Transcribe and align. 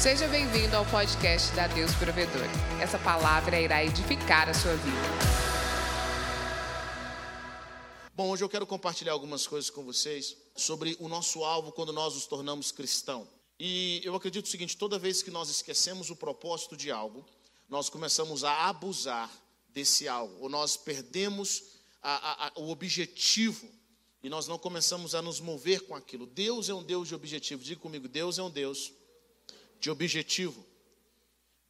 Seja 0.00 0.26
bem-vindo 0.28 0.74
ao 0.74 0.86
podcast 0.86 1.54
da 1.54 1.66
Deus 1.66 1.94
Provedor. 1.94 2.46
Essa 2.80 2.98
palavra 2.98 3.60
irá 3.60 3.84
edificar 3.84 4.48
a 4.48 4.54
sua 4.54 4.74
vida. 4.74 4.96
Bom, 8.14 8.30
hoje 8.30 8.42
eu 8.42 8.48
quero 8.48 8.66
compartilhar 8.66 9.12
algumas 9.12 9.46
coisas 9.46 9.68
com 9.68 9.84
vocês 9.84 10.38
sobre 10.56 10.96
o 11.00 11.06
nosso 11.06 11.44
alvo 11.44 11.70
quando 11.70 11.92
nós 11.92 12.14
nos 12.14 12.24
tornamos 12.24 12.72
cristão. 12.72 13.28
E 13.58 14.00
eu 14.02 14.14
acredito 14.14 14.46
o 14.46 14.48
seguinte: 14.48 14.74
toda 14.74 14.98
vez 14.98 15.22
que 15.22 15.30
nós 15.30 15.50
esquecemos 15.50 16.08
o 16.08 16.16
propósito 16.16 16.78
de 16.78 16.90
algo, 16.90 17.22
nós 17.68 17.90
começamos 17.90 18.42
a 18.42 18.68
abusar 18.70 19.30
desse 19.68 20.08
algo, 20.08 20.34
ou 20.40 20.48
nós 20.48 20.78
perdemos 20.78 21.62
a, 22.02 22.14
a, 22.14 22.46
a, 22.46 22.52
o 22.56 22.70
objetivo 22.70 23.68
e 24.22 24.30
nós 24.30 24.48
não 24.48 24.58
começamos 24.58 25.14
a 25.14 25.20
nos 25.20 25.40
mover 25.40 25.82
com 25.82 25.94
aquilo. 25.94 26.24
Deus 26.24 26.70
é 26.70 26.74
um 26.74 26.82
Deus 26.82 27.06
de 27.06 27.14
objetivo. 27.14 27.62
Diga 27.62 27.82
comigo: 27.82 28.08
Deus 28.08 28.38
é 28.38 28.42
um 28.42 28.50
Deus 28.50 28.94
de 29.80 29.90
objetivo. 29.90 30.64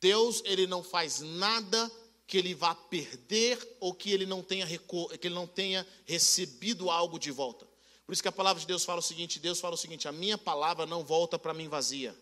Deus, 0.01 0.43
ele 0.45 0.67
não 0.67 0.83
faz 0.83 1.21
nada 1.21 1.91
que 2.27 2.39
ele 2.39 2.55
vá 2.55 2.75
perder 2.75 3.77
ou 3.81 3.93
que 3.95 4.11
ele 4.11 4.25
não 4.25 4.43
tenha 4.43 4.67
que 4.67 5.27
ele 5.27 5.35
não 5.35 5.47
tenha 5.47 5.87
recebido 6.05 6.91
algo 6.91 7.19
de 7.19 7.31
volta. 7.31 7.67
Por 8.07 8.13
isso 8.13 8.23
que 8.23 8.29
a 8.29 8.33
palavra 8.33 8.61
de 8.61 8.67
Deus 8.67 8.85
fala 8.85 9.01
o 9.01 9.03
seguinte, 9.03 9.39
Deus 9.39 9.61
fala 9.61 9.75
o 9.75 9.79
seguinte: 9.79 10.09
a 10.09 10.13
minha 10.13 10.39
palavra 10.39 10.87
não 10.87 11.05
volta 11.05 11.39
para 11.39 11.55
mim 11.55 11.69
vazia. 11.69 12.17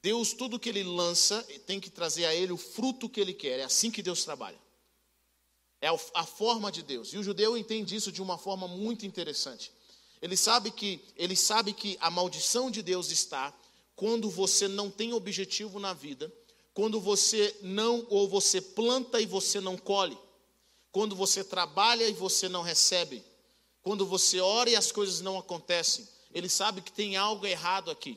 Deus, 0.00 0.32
tudo 0.32 0.58
que 0.58 0.68
ele 0.68 0.84
lança, 0.84 1.42
tem 1.66 1.80
que 1.80 1.90
trazer 1.90 2.24
a 2.24 2.34
ele 2.34 2.52
o 2.52 2.56
fruto 2.56 3.08
que 3.08 3.20
ele 3.20 3.34
quer. 3.34 3.58
É 3.58 3.64
assim 3.64 3.90
que 3.90 4.02
Deus 4.02 4.24
trabalha. 4.24 4.58
É 5.80 5.88
a 6.14 6.24
forma 6.24 6.70
de 6.72 6.82
Deus. 6.82 7.12
E 7.12 7.18
o 7.18 7.22
judeu 7.22 7.56
entende 7.56 7.94
isso 7.94 8.10
de 8.10 8.22
uma 8.22 8.38
forma 8.38 8.66
muito 8.66 9.06
interessante. 9.06 9.72
Ele 10.20 10.36
sabe 10.36 10.70
que 10.70 11.00
ele 11.16 11.36
sabe 11.36 11.72
que 11.72 11.96
a 12.00 12.10
maldição 12.10 12.70
de 12.70 12.82
Deus 12.82 13.10
está 13.10 13.54
quando 13.98 14.30
você 14.30 14.68
não 14.68 14.88
tem 14.88 15.12
objetivo 15.12 15.80
na 15.80 15.92
vida, 15.92 16.32
quando 16.72 17.00
você 17.00 17.56
não 17.62 18.06
ou 18.08 18.28
você 18.28 18.60
planta 18.60 19.20
e 19.20 19.26
você 19.26 19.60
não 19.60 19.76
colhe, 19.76 20.16
quando 20.92 21.16
você 21.16 21.42
trabalha 21.42 22.08
e 22.08 22.12
você 22.12 22.48
não 22.48 22.62
recebe, 22.62 23.24
quando 23.82 24.06
você 24.06 24.38
ora 24.38 24.70
e 24.70 24.76
as 24.76 24.92
coisas 24.92 25.20
não 25.20 25.36
acontecem. 25.36 26.06
Ele 26.32 26.48
sabe 26.48 26.80
que 26.80 26.92
tem 26.92 27.16
algo 27.16 27.44
errado 27.44 27.90
aqui. 27.90 28.16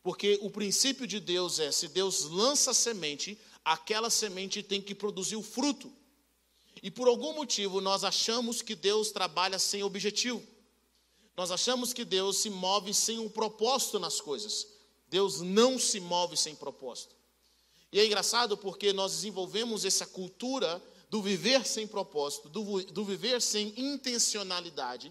Porque 0.00 0.38
o 0.42 0.48
princípio 0.48 1.08
de 1.08 1.18
Deus 1.18 1.58
é: 1.58 1.72
se 1.72 1.88
Deus 1.88 2.22
lança 2.22 2.72
semente, 2.72 3.36
aquela 3.64 4.10
semente 4.10 4.62
tem 4.62 4.80
que 4.80 4.94
produzir 4.94 5.34
o 5.34 5.42
fruto. 5.42 5.92
E 6.80 6.88
por 6.88 7.08
algum 7.08 7.32
motivo 7.34 7.80
nós 7.80 8.04
achamos 8.04 8.62
que 8.62 8.76
Deus 8.76 9.10
trabalha 9.10 9.58
sem 9.58 9.82
objetivo. 9.82 10.40
Nós 11.36 11.50
achamos 11.50 11.92
que 11.92 12.04
Deus 12.04 12.36
se 12.36 12.48
move 12.48 12.94
sem 12.94 13.18
um 13.18 13.28
propósito 13.28 13.98
nas 13.98 14.20
coisas. 14.20 14.75
Deus 15.16 15.40
não 15.40 15.78
se 15.78 15.98
move 15.98 16.36
sem 16.36 16.54
propósito. 16.54 17.16
E 17.90 17.98
é 17.98 18.04
engraçado 18.04 18.54
porque 18.54 18.92
nós 18.92 19.12
desenvolvemos 19.12 19.86
essa 19.86 20.04
cultura 20.04 20.82
do 21.08 21.22
viver 21.22 21.66
sem 21.66 21.86
propósito, 21.86 22.50
do, 22.50 22.84
do 22.84 23.02
viver 23.02 23.40
sem 23.40 23.72
intencionalidade, 23.78 25.10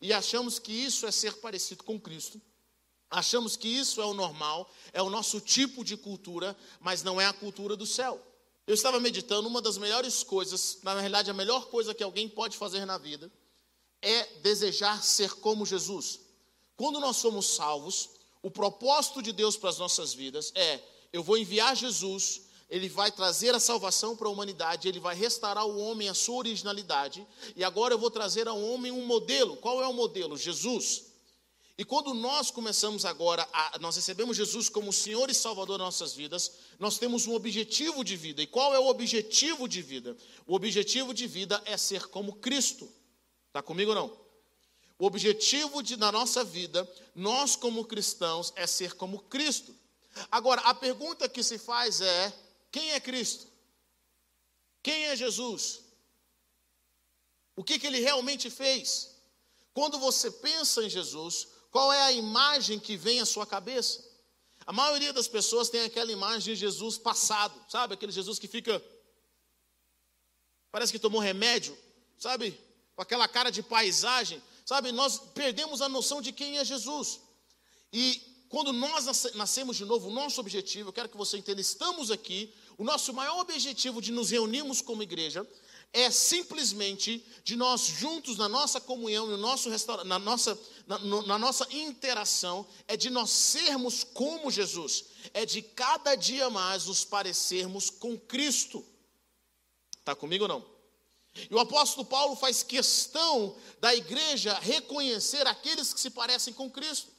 e 0.00 0.10
achamos 0.10 0.58
que 0.58 0.72
isso 0.72 1.06
é 1.06 1.10
ser 1.10 1.34
parecido 1.34 1.84
com 1.84 2.00
Cristo. 2.00 2.40
Achamos 3.10 3.54
que 3.54 3.68
isso 3.68 4.00
é 4.00 4.06
o 4.06 4.14
normal, 4.14 4.72
é 4.90 5.02
o 5.02 5.10
nosso 5.10 5.38
tipo 5.38 5.84
de 5.84 5.98
cultura, 5.98 6.56
mas 6.80 7.02
não 7.02 7.20
é 7.20 7.26
a 7.26 7.32
cultura 7.34 7.76
do 7.76 7.84
céu. 7.84 8.18
Eu 8.66 8.72
estava 8.72 8.98
meditando, 8.98 9.46
uma 9.46 9.60
das 9.60 9.76
melhores 9.76 10.22
coisas, 10.22 10.78
na 10.82 10.94
realidade, 10.94 11.30
a 11.30 11.34
melhor 11.34 11.66
coisa 11.66 11.92
que 11.92 12.02
alguém 12.02 12.26
pode 12.26 12.56
fazer 12.56 12.86
na 12.86 12.96
vida 12.96 13.30
é 14.00 14.24
desejar 14.40 15.02
ser 15.02 15.34
como 15.34 15.66
Jesus. 15.66 16.20
Quando 16.74 16.98
nós 16.98 17.18
somos 17.18 17.48
salvos, 17.48 18.21
o 18.42 18.50
propósito 18.50 19.22
de 19.22 19.32
Deus 19.32 19.56
para 19.56 19.70
as 19.70 19.78
nossas 19.78 20.12
vidas 20.12 20.52
é: 20.54 20.80
eu 21.12 21.22
vou 21.22 21.38
enviar 21.38 21.76
Jesus, 21.76 22.42
ele 22.68 22.88
vai 22.88 23.12
trazer 23.12 23.54
a 23.54 23.60
salvação 23.60 24.16
para 24.16 24.26
a 24.26 24.30
humanidade, 24.30 24.88
ele 24.88 24.98
vai 24.98 25.14
restaurar 25.14 25.64
o 25.64 25.78
homem 25.78 26.08
à 26.08 26.14
sua 26.14 26.36
originalidade, 26.36 27.26
e 27.54 27.62
agora 27.62 27.94
eu 27.94 27.98
vou 27.98 28.10
trazer 28.10 28.48
ao 28.48 28.60
homem 28.60 28.90
um 28.90 29.06
modelo. 29.06 29.56
Qual 29.56 29.82
é 29.82 29.86
o 29.86 29.92
modelo? 29.92 30.36
Jesus. 30.36 31.12
E 31.78 31.84
quando 31.84 32.12
nós 32.12 32.50
começamos 32.50 33.04
agora, 33.04 33.48
a, 33.52 33.78
nós 33.78 33.96
recebemos 33.96 34.36
Jesus 34.36 34.68
como 34.68 34.92
Senhor 34.92 35.30
e 35.30 35.34
Salvador 35.34 35.78
das 35.78 35.86
nossas 35.86 36.12
vidas, 36.12 36.52
nós 36.78 36.98
temos 36.98 37.26
um 37.26 37.34
objetivo 37.34 38.04
de 38.04 38.14
vida. 38.14 38.42
E 38.42 38.46
qual 38.46 38.74
é 38.74 38.78
o 38.78 38.88
objetivo 38.88 39.66
de 39.66 39.80
vida? 39.80 40.16
O 40.46 40.54
objetivo 40.54 41.14
de 41.14 41.26
vida 41.26 41.62
é 41.64 41.76
ser 41.76 42.08
como 42.08 42.34
Cristo. 42.34 42.92
Está 43.48 43.62
comigo 43.62 43.90
ou 43.90 43.94
não? 43.94 44.22
O 45.02 45.06
objetivo 45.06 45.82
de, 45.82 45.96
na 45.96 46.12
nossa 46.12 46.44
vida, 46.44 46.88
nós 47.12 47.56
como 47.56 47.84
cristãos, 47.84 48.52
é 48.54 48.68
ser 48.68 48.94
como 48.94 49.18
Cristo. 49.18 49.74
Agora, 50.30 50.60
a 50.60 50.72
pergunta 50.72 51.28
que 51.28 51.42
se 51.42 51.58
faz 51.58 52.00
é: 52.00 52.32
quem 52.70 52.92
é 52.92 53.00
Cristo? 53.00 53.48
Quem 54.80 55.06
é 55.06 55.16
Jesus? 55.16 55.80
O 57.56 57.64
que, 57.64 57.80
que 57.80 57.86
ele 57.88 57.98
realmente 57.98 58.48
fez? 58.48 59.10
Quando 59.74 59.98
você 59.98 60.30
pensa 60.30 60.84
em 60.84 60.88
Jesus, 60.88 61.48
qual 61.72 61.92
é 61.92 62.02
a 62.02 62.12
imagem 62.12 62.78
que 62.78 62.96
vem 62.96 63.18
à 63.18 63.26
sua 63.26 63.44
cabeça? 63.44 64.08
A 64.64 64.72
maioria 64.72 65.12
das 65.12 65.26
pessoas 65.26 65.68
tem 65.68 65.82
aquela 65.82 66.12
imagem 66.12 66.54
de 66.54 66.60
Jesus 66.60 66.96
passado, 66.96 67.60
sabe? 67.68 67.94
Aquele 67.94 68.12
Jesus 68.12 68.38
que 68.38 68.46
fica. 68.46 68.80
Parece 70.70 70.92
que 70.92 70.98
tomou 71.00 71.20
remédio, 71.20 71.76
sabe? 72.16 72.56
Com 72.94 73.02
aquela 73.02 73.26
cara 73.26 73.50
de 73.50 73.64
paisagem. 73.64 74.40
Sabe, 74.64 74.92
nós 74.92 75.18
perdemos 75.34 75.80
a 75.82 75.88
noção 75.88 76.20
de 76.20 76.32
quem 76.32 76.58
é 76.58 76.64
Jesus. 76.64 77.20
E 77.92 78.20
quando 78.48 78.72
nós 78.72 79.06
nascemos 79.34 79.76
de 79.76 79.84
novo, 79.84 80.08
o 80.08 80.12
nosso 80.12 80.40
objetivo, 80.40 80.90
eu 80.90 80.92
quero 80.92 81.08
que 81.08 81.16
você 81.16 81.38
entenda, 81.38 81.60
estamos 81.60 82.10
aqui, 82.10 82.52
o 82.76 82.84
nosso 82.84 83.12
maior 83.12 83.40
objetivo 83.40 84.00
de 84.00 84.12
nos 84.12 84.30
reunirmos 84.30 84.80
como 84.80 85.02
igreja 85.02 85.46
é 85.92 86.10
simplesmente 86.10 87.24
de 87.44 87.54
nós 87.54 87.82
juntos 87.82 88.38
na 88.38 88.48
nossa 88.48 88.80
comunhão, 88.80 89.26
no 89.26 89.36
nosso 89.36 89.68
na 90.04 90.18
nossa, 90.18 90.58
na, 90.86 90.98
na 90.98 91.38
nossa 91.38 91.66
interação, 91.70 92.66
é 92.88 92.96
de 92.96 93.10
nós 93.10 93.30
sermos 93.30 94.02
como 94.02 94.50
Jesus, 94.50 95.04
é 95.34 95.44
de 95.44 95.60
cada 95.60 96.14
dia 96.14 96.48
mais 96.48 96.86
nos 96.86 97.04
parecermos 97.04 97.90
com 97.90 98.18
Cristo. 98.18 98.84
Está 99.98 100.14
comigo 100.14 100.44
ou 100.44 100.48
não? 100.48 100.71
E 101.34 101.54
o 101.54 101.58
apóstolo 101.58 102.06
Paulo 102.06 102.36
faz 102.36 102.62
questão 102.62 103.56
da 103.80 103.94
igreja 103.94 104.54
reconhecer 104.60 105.46
aqueles 105.46 105.92
que 105.92 106.00
se 106.00 106.10
parecem 106.10 106.52
com 106.52 106.70
Cristo. 106.70 107.10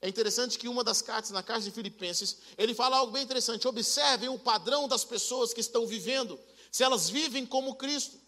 É 0.00 0.08
interessante 0.08 0.58
que 0.58 0.66
uma 0.66 0.82
das 0.82 1.00
cartas, 1.00 1.30
na 1.30 1.44
carta 1.44 1.62
de 1.62 1.70
Filipenses, 1.70 2.38
ele 2.58 2.74
fala 2.74 2.96
algo 2.96 3.12
bem 3.12 3.22
interessante. 3.22 3.68
Observem 3.68 4.28
o 4.28 4.38
padrão 4.38 4.88
das 4.88 5.04
pessoas 5.04 5.54
que 5.54 5.60
estão 5.60 5.86
vivendo, 5.86 6.38
se 6.72 6.82
elas 6.82 7.08
vivem 7.08 7.46
como 7.46 7.76
Cristo. 7.76 8.18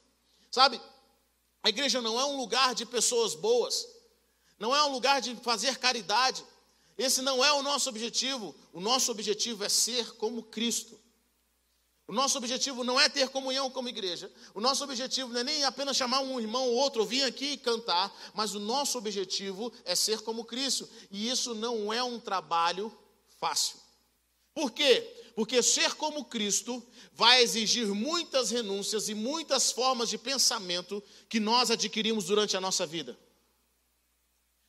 Sabe, 0.53 0.81
a 1.65 1.69
igreja 1.69 2.01
não 2.01 2.19
é 2.21 2.25
um 2.25 2.37
lugar 2.37 2.77
de 2.77 2.87
pessoas 2.87 3.35
boas, 3.35 3.89
não 4.57 4.75
é 4.75 4.85
um 4.85 4.93
lugar 4.93 5.21
de 5.21 5.35
fazer 5.37 5.79
caridade. 5.79 6.45
Esse 6.97 7.21
não 7.23 7.45
é 7.45 7.53
o 7.53 7.63
nosso 7.63 7.89
objetivo. 7.89 8.55
O 8.73 8.79
nosso 8.79 9.11
objetivo 9.11 9.65
é 9.65 9.69
ser 9.69 10.13
como 10.13 10.45
Cristo. 10.45 10.97
O 12.07 12.13
nosso 12.13 12.37
objetivo 12.37 12.85
não 12.85 13.01
é 13.01 13.09
ter 13.09 13.29
comunhão 13.31 13.71
como 13.71 13.89
igreja. 13.89 14.31
O 14.53 14.61
nosso 14.61 14.85
objetivo 14.85 15.33
não 15.33 15.41
é 15.41 15.45
nem 15.45 15.65
apenas 15.65 15.97
chamar 15.97 16.21
um 16.21 16.39
irmão 16.39 16.69
ou 16.69 16.75
outro, 16.75 17.05
vir 17.07 17.25
aqui 17.25 17.53
e 17.53 17.57
cantar, 17.57 18.15
mas 18.35 18.55
o 18.55 18.61
nosso 18.61 18.99
objetivo 18.99 19.73
é 19.85 19.95
ser 19.95 20.21
como 20.21 20.45
Cristo. 20.45 20.89
E 21.11 21.29
isso 21.29 21.55
não 21.55 21.93
é 21.93 22.03
um 22.03 22.21
trabalho 22.21 22.93
fácil. 23.41 23.79
Por 24.55 24.71
quê? 24.71 25.01
Porque 25.35 25.63
ser 25.63 25.95
como 25.95 26.27
Cristo 26.27 26.87
vai 27.13 27.43
exigir 27.43 27.87
muitas 27.89 28.51
renúncias 28.51 29.09
e 29.09 29.15
muitas 29.15 29.73
formas 29.73 30.11
de 30.11 30.19
pensamento 30.19 31.03
que 31.29 31.41
nós 31.41 31.71
adquirimos 31.71 32.27
durante 32.27 32.57
a 32.57 32.61
nossa 32.61 32.87
vida. 32.87 33.19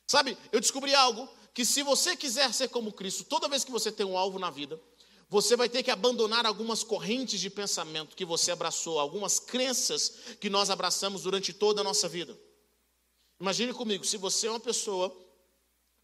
Sabe, 0.08 0.38
eu 0.50 0.60
descobri 0.60 0.94
algo 0.94 1.28
que 1.52 1.64
se 1.64 1.82
você 1.82 2.16
quiser 2.16 2.52
ser 2.52 2.68
como 2.68 2.92
Cristo, 2.92 3.24
toda 3.24 3.48
vez 3.48 3.64
que 3.64 3.70
você 3.70 3.92
tem 3.92 4.06
um 4.06 4.16
alvo 4.16 4.38
na 4.38 4.50
vida, 4.50 4.80
você 5.28 5.56
vai 5.56 5.68
ter 5.68 5.82
que 5.82 5.90
abandonar 5.90 6.46
algumas 6.46 6.82
correntes 6.84 7.40
de 7.40 7.50
pensamento 7.50 8.14
que 8.14 8.24
você 8.24 8.52
abraçou, 8.52 8.98
algumas 8.98 9.40
crenças 9.40 10.12
que 10.40 10.48
nós 10.48 10.70
abraçamos 10.70 11.22
durante 11.22 11.52
toda 11.52 11.80
a 11.80 11.84
nossa 11.84 12.08
vida. 12.08 12.38
Imagine 13.40 13.72
comigo, 13.72 14.04
se 14.04 14.16
você 14.16 14.46
é 14.46 14.50
uma 14.50 14.60
pessoa 14.60 15.14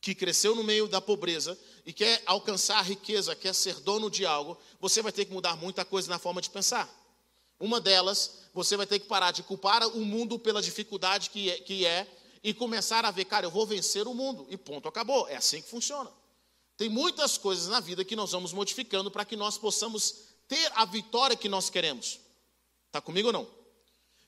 que 0.00 0.14
cresceu 0.14 0.56
no 0.56 0.64
meio 0.64 0.88
da 0.88 1.00
pobreza 1.00 1.56
e 1.86 1.92
quer 1.92 2.20
alcançar 2.26 2.78
a 2.78 2.82
riqueza, 2.82 3.36
quer 3.36 3.54
ser 3.54 3.78
dono 3.80 4.10
de 4.10 4.26
algo, 4.26 4.58
você 4.80 5.00
vai 5.00 5.12
ter 5.12 5.24
que 5.24 5.32
mudar 5.32 5.56
muita 5.56 5.84
coisa 5.84 6.10
na 6.10 6.18
forma 6.18 6.42
de 6.42 6.50
pensar. 6.50 6.92
Uma 7.60 7.80
delas, 7.80 8.40
você 8.52 8.76
vai 8.76 8.86
ter 8.86 8.98
que 8.98 9.06
parar 9.06 9.30
de 9.30 9.44
culpar 9.44 9.86
o 9.86 10.04
mundo 10.04 10.36
pela 10.36 10.60
dificuldade 10.60 11.30
que 11.30 11.48
é, 11.48 11.58
que 11.60 11.86
é 11.86 12.08
e 12.42 12.52
começar 12.52 13.04
a 13.04 13.12
ver, 13.12 13.24
cara, 13.24 13.46
eu 13.46 13.50
vou 13.52 13.64
vencer 13.64 14.08
o 14.08 14.14
mundo. 14.14 14.46
E 14.50 14.56
ponto, 14.56 14.88
acabou. 14.88 15.28
É 15.28 15.36
assim 15.36 15.62
que 15.62 15.68
funciona. 15.68 16.10
Tem 16.82 16.88
muitas 16.88 17.38
coisas 17.38 17.68
na 17.68 17.78
vida 17.78 18.04
que 18.04 18.16
nós 18.16 18.32
vamos 18.32 18.52
modificando 18.52 19.08
para 19.08 19.24
que 19.24 19.36
nós 19.36 19.56
possamos 19.56 20.16
ter 20.48 20.68
a 20.74 20.84
vitória 20.84 21.36
que 21.36 21.48
nós 21.48 21.70
queremos. 21.70 22.18
Está 22.88 23.00
comigo 23.00 23.28
ou 23.28 23.32
não? 23.32 23.48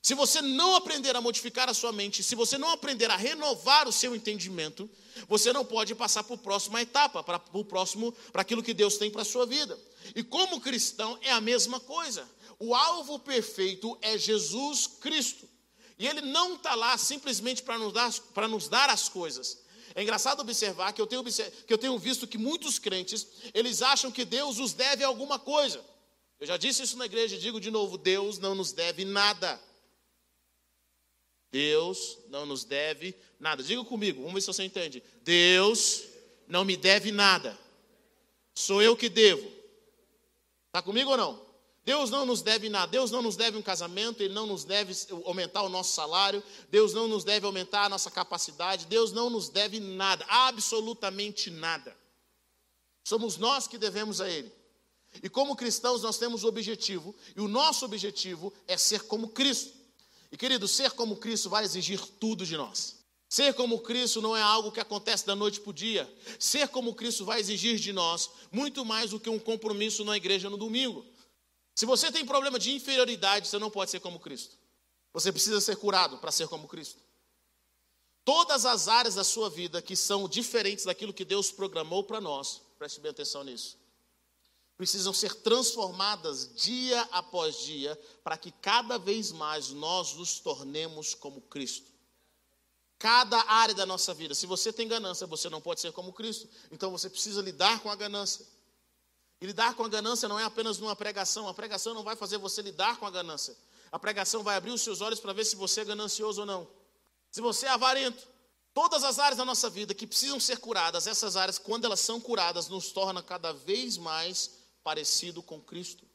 Se 0.01 0.13
você 0.13 0.41
não 0.41 0.73
aprender 0.73 1.13
a 1.17 1.19
modificar 1.19 1.67
a 1.67 1.73
sua 1.73 1.91
mente, 1.91 2.23
se 2.23 2.33
você 2.33 2.57
não 2.57 2.69
aprender 2.69 3.11
a 3.11 3.17
renovar 3.17 3.89
o 3.89 3.91
seu 3.91 4.15
entendimento, 4.15 4.89
você 5.27 5.51
não 5.51 5.65
pode 5.65 5.93
passar 5.95 6.23
para 6.23 6.35
a 6.35 6.37
próxima 6.37 6.81
etapa, 6.81 7.21
para 7.21 7.43
o 7.51 7.65
próximo, 7.65 8.13
para 8.31 8.41
aquilo 8.41 8.63
que 8.63 8.73
Deus 8.73 8.97
tem 8.97 9.11
para 9.11 9.23
a 9.23 9.25
sua 9.25 9.45
vida. 9.45 9.77
E 10.15 10.23
como 10.23 10.61
cristão 10.61 11.19
é 11.23 11.33
a 11.33 11.41
mesma 11.41 11.81
coisa. 11.81 12.25
O 12.57 12.73
alvo 12.73 13.19
perfeito 13.19 13.97
é 14.01 14.17
Jesus 14.17 14.87
Cristo. 14.87 15.45
E 15.99 16.07
ele 16.07 16.21
não 16.21 16.55
está 16.55 16.73
lá 16.73 16.97
simplesmente 16.97 17.61
para 17.61 17.77
nos, 17.77 17.91
dar, 17.91 18.13
para 18.33 18.47
nos 18.47 18.69
dar 18.69 18.89
as 18.89 19.09
coisas. 19.09 19.64
É 19.95 20.03
engraçado 20.03 20.41
observar 20.41 20.91
que 20.91 21.01
eu, 21.01 21.07
tenho, 21.07 21.23
que 21.23 21.73
eu 21.73 21.77
tenho 21.77 21.97
visto 21.97 22.27
que 22.27 22.37
muitos 22.37 22.77
crentes, 22.77 23.25
eles 23.53 23.81
acham 23.81 24.11
que 24.11 24.25
Deus 24.25 24.59
os 24.59 24.73
deve 24.73 25.05
alguma 25.05 25.39
coisa. 25.39 25.81
Eu 26.37 26.45
já 26.45 26.57
disse 26.57 26.83
isso 26.83 26.97
na 26.97 27.05
igreja 27.05 27.37
digo 27.37 27.61
de 27.61 27.71
novo: 27.71 27.97
Deus 27.97 28.37
não 28.37 28.53
nos 28.53 28.73
deve 28.73 29.05
nada. 29.05 29.57
Deus 31.49 32.17
não 32.27 32.45
nos 32.45 32.65
deve 32.65 33.15
nada. 33.39 33.63
Diga 33.63 33.85
comigo, 33.85 34.19
vamos 34.19 34.33
ver 34.33 34.41
se 34.41 34.47
você 34.47 34.63
entende. 34.65 35.01
Deus 35.21 36.03
não 36.45 36.65
me 36.65 36.75
deve 36.75 37.13
nada. 37.13 37.57
Sou 38.53 38.81
eu 38.81 38.97
que 38.97 39.07
devo. 39.07 39.49
Está 40.67 40.81
comigo 40.81 41.11
ou 41.11 41.17
não? 41.17 41.44
Deus 41.85 42.09
não 42.09 42.25
nos 42.25 42.41
deve 42.41 42.67
nada. 42.67 42.91
Deus 42.91 43.11
não 43.11 43.21
nos 43.21 43.35
deve 43.35 43.57
um 43.57 43.61
casamento, 43.61 44.23
Ele 44.23 44.33
não 44.33 44.47
nos 44.47 44.63
deve 44.63 44.91
aumentar 45.23 45.61
o 45.61 45.69
nosso 45.69 45.93
salário, 45.93 46.43
Deus 46.69 46.93
não 46.93 47.07
nos 47.07 47.23
deve 47.23 47.45
aumentar 47.45 47.85
a 47.85 47.89
nossa 47.89 48.09
capacidade, 48.09 48.87
Deus 48.87 49.11
não 49.11 49.29
nos 49.29 49.49
deve 49.49 49.79
nada, 49.79 50.25
absolutamente 50.27 51.51
nada. 51.51 51.95
Somos 53.03 53.37
nós 53.37 53.67
que 53.67 53.77
devemos 53.77 54.19
a 54.19 54.27
Ele. 54.27 54.51
E 55.21 55.29
como 55.29 55.55
cristãos, 55.55 56.01
nós 56.01 56.17
temos 56.17 56.43
o 56.43 56.47
objetivo, 56.47 57.15
e 57.35 57.39
o 57.39 57.47
nosso 57.47 57.85
objetivo 57.85 58.51
é 58.67 58.75
ser 58.75 59.03
como 59.03 59.29
Cristo. 59.29 59.71
E 60.31 60.37
querido, 60.37 60.67
ser 60.67 60.91
como 60.91 61.15
Cristo 61.17 61.51
vai 61.51 61.63
exigir 61.63 62.01
tudo 62.19 62.45
de 62.47 62.57
nós. 62.57 62.95
Ser 63.29 63.53
como 63.53 63.79
Cristo 63.79 64.21
não 64.21 64.35
é 64.35 64.41
algo 64.41 64.71
que 64.71 64.79
acontece 64.79 65.25
da 65.25 65.35
noite 65.35 65.59
para 65.59 65.69
o 65.69 65.73
dia. 65.73 66.11
Ser 66.39 66.67
como 66.69 66.95
Cristo 66.95 67.23
vai 67.23 67.39
exigir 67.39 67.77
de 67.77 67.93
nós 67.93 68.29
muito 68.51 68.83
mais 68.83 69.11
do 69.11 69.19
que 69.19 69.29
um 69.29 69.39
compromisso 69.39 70.03
na 70.03 70.17
igreja 70.17 70.49
no 70.49 70.57
domingo. 70.57 71.05
Se 71.75 71.85
você 71.85 72.11
tem 72.11 72.25
problema 72.25 72.57
de 72.57 72.71
inferioridade, 72.71 73.47
você 73.47 73.59
não 73.59 73.69
pode 73.69 73.91
ser 73.91 73.99
como 73.99 74.19
Cristo. 74.19 74.55
Você 75.13 75.31
precisa 75.31 75.61
ser 75.61 75.75
curado 75.75 76.17
para 76.17 76.31
ser 76.31 76.47
como 76.47 76.67
Cristo. 76.67 76.99
Todas 78.23 78.65
as 78.65 78.87
áreas 78.87 79.15
da 79.15 79.23
sua 79.23 79.49
vida 79.49 79.81
que 79.81 79.95
são 79.95 80.27
diferentes 80.27 80.85
daquilo 80.85 81.13
que 81.13 81.23
Deus 81.23 81.51
programou 81.51 82.03
para 82.03 82.19
nós, 82.19 82.61
preste 82.79 82.99
bem 82.99 83.11
atenção 83.11 83.43
nisso 83.43 83.77
precisam 84.77 85.13
ser 85.13 85.33
transformadas 85.35 86.53
dia 86.55 87.01
após 87.11 87.59
dia, 87.59 87.99
para 88.23 88.37
que 88.37 88.51
cada 88.51 88.97
vez 88.97 89.31
mais 89.31 89.69
nós 89.69 90.13
nos 90.13 90.39
tornemos 90.39 91.13
como 91.13 91.41
Cristo. 91.41 91.93
Cada 92.97 93.39
área 93.49 93.75
da 93.75 93.85
nossa 93.85 94.13
vida, 94.13 94.33
se 94.33 94.45
você 94.45 94.71
tem 94.71 94.87
ganância, 94.87 95.27
você 95.27 95.49
não 95.49 95.61
pode 95.61 95.81
ser 95.81 95.91
como 95.91 96.13
Cristo, 96.13 96.49
então 96.71 96.91
você 96.91 97.09
precisa 97.09 97.41
lidar 97.41 97.79
com 97.81 97.89
a 97.89 97.95
ganância. 97.95 98.45
E 99.41 99.45
lidar 99.45 99.73
com 99.75 99.83
a 99.83 99.89
ganância 99.89 100.29
não 100.29 100.39
é 100.39 100.43
apenas 100.43 100.77
numa 100.77 100.95
pregação, 100.95 101.47
a 101.47 101.53
pregação 101.53 101.93
não 101.93 102.03
vai 102.03 102.15
fazer 102.15 102.37
você 102.37 102.61
lidar 102.61 102.97
com 102.97 103.05
a 103.05 103.11
ganância. 103.11 103.55
A 103.91 103.99
pregação 103.99 104.43
vai 104.43 104.55
abrir 104.55 104.71
os 104.71 104.81
seus 104.81 105.01
olhos 105.01 105.19
para 105.19 105.33
ver 105.33 105.45
se 105.45 105.55
você 105.55 105.81
é 105.81 105.85
ganancioso 105.85 106.41
ou 106.41 106.45
não. 106.45 106.67
Se 107.31 107.41
você 107.41 107.65
é 107.65 107.69
avarento, 107.69 108.27
todas 108.73 109.03
as 109.03 109.19
áreas 109.19 109.37
da 109.37 109.45
nossa 109.45 109.69
vida 109.69 109.93
que 109.93 110.07
precisam 110.07 110.39
ser 110.39 110.57
curadas, 110.59 111.07
essas 111.07 111.35
áreas, 111.35 111.57
quando 111.57 111.85
elas 111.85 111.99
são 111.99 112.19
curadas, 112.19 112.67
nos 112.67 112.91
torna 112.91 113.21
cada 113.21 113.53
vez 113.53 113.97
mais 113.97 114.51
parecido 114.83 115.43
com 115.43 115.61
Cristo. 115.61 116.05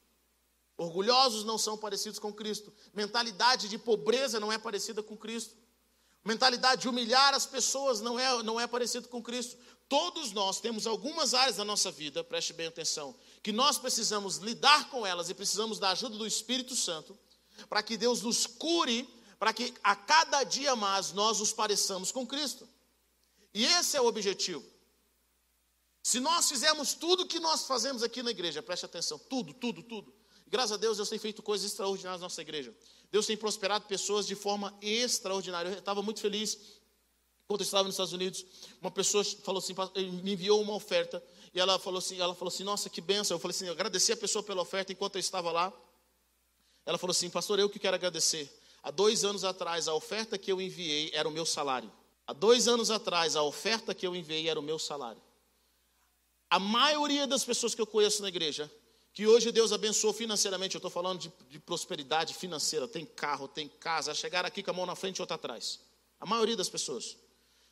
Orgulhosos 0.76 1.44
não 1.44 1.58
são 1.58 1.76
parecidos 1.76 2.18
com 2.18 2.32
Cristo. 2.32 2.72
Mentalidade 2.94 3.68
de 3.68 3.76
pobreza 3.76 4.40
não 4.40 4.50
é 4.50 4.56
parecida 4.56 5.02
com 5.02 5.14
Cristo. 5.14 5.54
Mentalidade 6.24 6.82
de 6.82 6.88
humilhar 6.88 7.34
as 7.34 7.44
pessoas 7.44 8.00
não 8.00 8.18
é, 8.18 8.42
não 8.42 8.58
é 8.58 8.66
parecido 8.66 9.08
com 9.08 9.22
Cristo. 9.22 9.58
Todos 9.90 10.30
nós 10.30 10.60
temos 10.60 10.86
algumas 10.86 11.34
áreas 11.34 11.56
da 11.56 11.64
nossa 11.64 11.90
vida, 11.90 12.22
preste 12.22 12.52
bem 12.52 12.68
atenção, 12.68 13.12
que 13.42 13.50
nós 13.50 13.76
precisamos 13.76 14.36
lidar 14.36 14.88
com 14.88 15.04
elas 15.04 15.28
e 15.28 15.34
precisamos 15.34 15.80
da 15.80 15.90
ajuda 15.90 16.16
do 16.16 16.28
Espírito 16.28 16.76
Santo 16.76 17.18
para 17.68 17.82
que 17.82 17.96
Deus 17.96 18.22
nos 18.22 18.46
cure, 18.46 19.02
para 19.36 19.52
que 19.52 19.74
a 19.82 19.96
cada 19.96 20.44
dia 20.44 20.76
mais 20.76 21.10
nós 21.10 21.40
nos 21.40 21.52
pareçamos 21.52 22.12
com 22.12 22.24
Cristo. 22.24 22.68
E 23.52 23.66
esse 23.66 23.96
é 23.96 24.00
o 24.00 24.06
objetivo. 24.06 24.64
Se 26.04 26.20
nós 26.20 26.48
fizermos 26.48 26.94
tudo 26.94 27.26
que 27.26 27.40
nós 27.40 27.64
fazemos 27.64 28.04
aqui 28.04 28.22
na 28.22 28.30
igreja, 28.30 28.62
preste 28.62 28.86
atenção, 28.86 29.18
tudo, 29.18 29.52
tudo, 29.52 29.82
tudo. 29.82 30.14
Graças 30.46 30.70
a 30.70 30.76
Deus, 30.76 30.98
Deus 30.98 31.08
tem 31.08 31.18
feito 31.18 31.42
coisas 31.42 31.68
extraordinárias 31.68 32.20
na 32.20 32.26
nossa 32.26 32.40
igreja. 32.40 32.72
Deus 33.10 33.26
tem 33.26 33.36
prosperado 33.36 33.86
pessoas 33.86 34.24
de 34.24 34.36
forma 34.36 34.72
extraordinária. 34.80 35.68
Eu 35.68 35.78
estava 35.80 36.00
muito 36.00 36.20
feliz 36.20 36.79
quando 37.50 37.62
eu 37.62 37.64
estava 37.64 37.82
nos 37.82 37.94
Estados 37.94 38.12
Unidos. 38.12 38.46
Uma 38.80 38.92
pessoa 38.92 39.24
falou 39.24 39.58
assim, 39.58 39.74
me 40.22 40.34
enviou 40.34 40.62
uma 40.62 40.72
oferta 40.72 41.20
e 41.52 41.58
ela 41.58 41.80
falou 41.80 41.98
assim, 41.98 42.20
ela 42.20 42.32
falou 42.32 42.54
assim, 42.54 42.62
nossa, 42.62 42.88
que 42.88 43.00
benção. 43.00 43.34
Eu 43.34 43.40
falei 43.40 43.52
assim, 43.52 43.66
eu 43.66 43.72
agradeci 43.72 44.12
a 44.12 44.16
pessoa 44.16 44.40
pela 44.40 44.62
oferta 44.62 44.92
enquanto 44.92 45.16
eu 45.16 45.18
estava 45.18 45.50
lá. 45.50 45.72
Ela 46.86 46.96
falou 46.96 47.10
assim, 47.10 47.28
pastor, 47.28 47.58
eu 47.58 47.68
que 47.68 47.80
quero 47.80 47.96
agradecer. 47.96 48.48
Há 48.84 48.92
dois 48.92 49.24
anos 49.24 49.42
atrás, 49.42 49.88
a 49.88 49.94
oferta 49.94 50.38
que 50.38 50.52
eu 50.52 50.60
enviei 50.60 51.10
era 51.12 51.28
o 51.28 51.32
meu 51.32 51.44
salário. 51.44 51.90
Há 52.24 52.32
dois 52.32 52.68
anos 52.68 52.88
atrás, 52.88 53.34
a 53.34 53.42
oferta 53.42 53.92
que 53.92 54.06
eu 54.06 54.14
enviei 54.14 54.48
era 54.48 54.60
o 54.60 54.62
meu 54.62 54.78
salário. 54.78 55.20
A 56.48 56.60
maioria 56.60 57.26
das 57.26 57.44
pessoas 57.44 57.74
que 57.74 57.80
eu 57.80 57.86
conheço 57.86 58.22
na 58.22 58.28
igreja, 58.28 58.70
que 59.12 59.26
hoje 59.26 59.50
Deus 59.50 59.72
abençoou 59.72 60.12
financeiramente, 60.12 60.76
eu 60.76 60.78
estou 60.78 60.90
falando 60.90 61.18
de, 61.18 61.32
de, 61.48 61.58
prosperidade 61.58 62.32
financeira, 62.32 62.86
tem 62.86 63.04
carro, 63.04 63.48
tem 63.48 63.66
casa, 63.66 64.14
chegar 64.14 64.46
aqui 64.46 64.62
com 64.62 64.70
a 64.70 64.74
mão 64.74 64.86
na 64.86 64.94
frente 64.94 65.16
e 65.16 65.20
outra 65.20 65.34
atrás. 65.34 65.80
A 66.20 66.24
maioria 66.24 66.56
das 66.56 66.68
pessoas. 66.68 67.16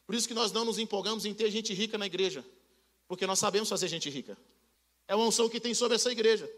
Por 0.08 0.14
isso 0.14 0.26
que 0.26 0.32
nós 0.32 0.50
não 0.52 0.64
nos 0.64 0.78
empolgamos 0.78 1.26
em 1.26 1.34
ter 1.34 1.50
gente 1.50 1.74
rica 1.74 1.98
na 1.98 2.06
igreja, 2.06 2.42
porque 3.06 3.26
nós 3.26 3.38
sabemos 3.38 3.68
fazer 3.68 3.88
gente 3.88 4.08
rica. 4.08 4.38
É 5.06 5.14
uma 5.14 5.26
unção 5.26 5.50
que 5.50 5.60
tem 5.60 5.74
sobre 5.74 5.96
essa 5.96 6.10
igreja. 6.10 6.50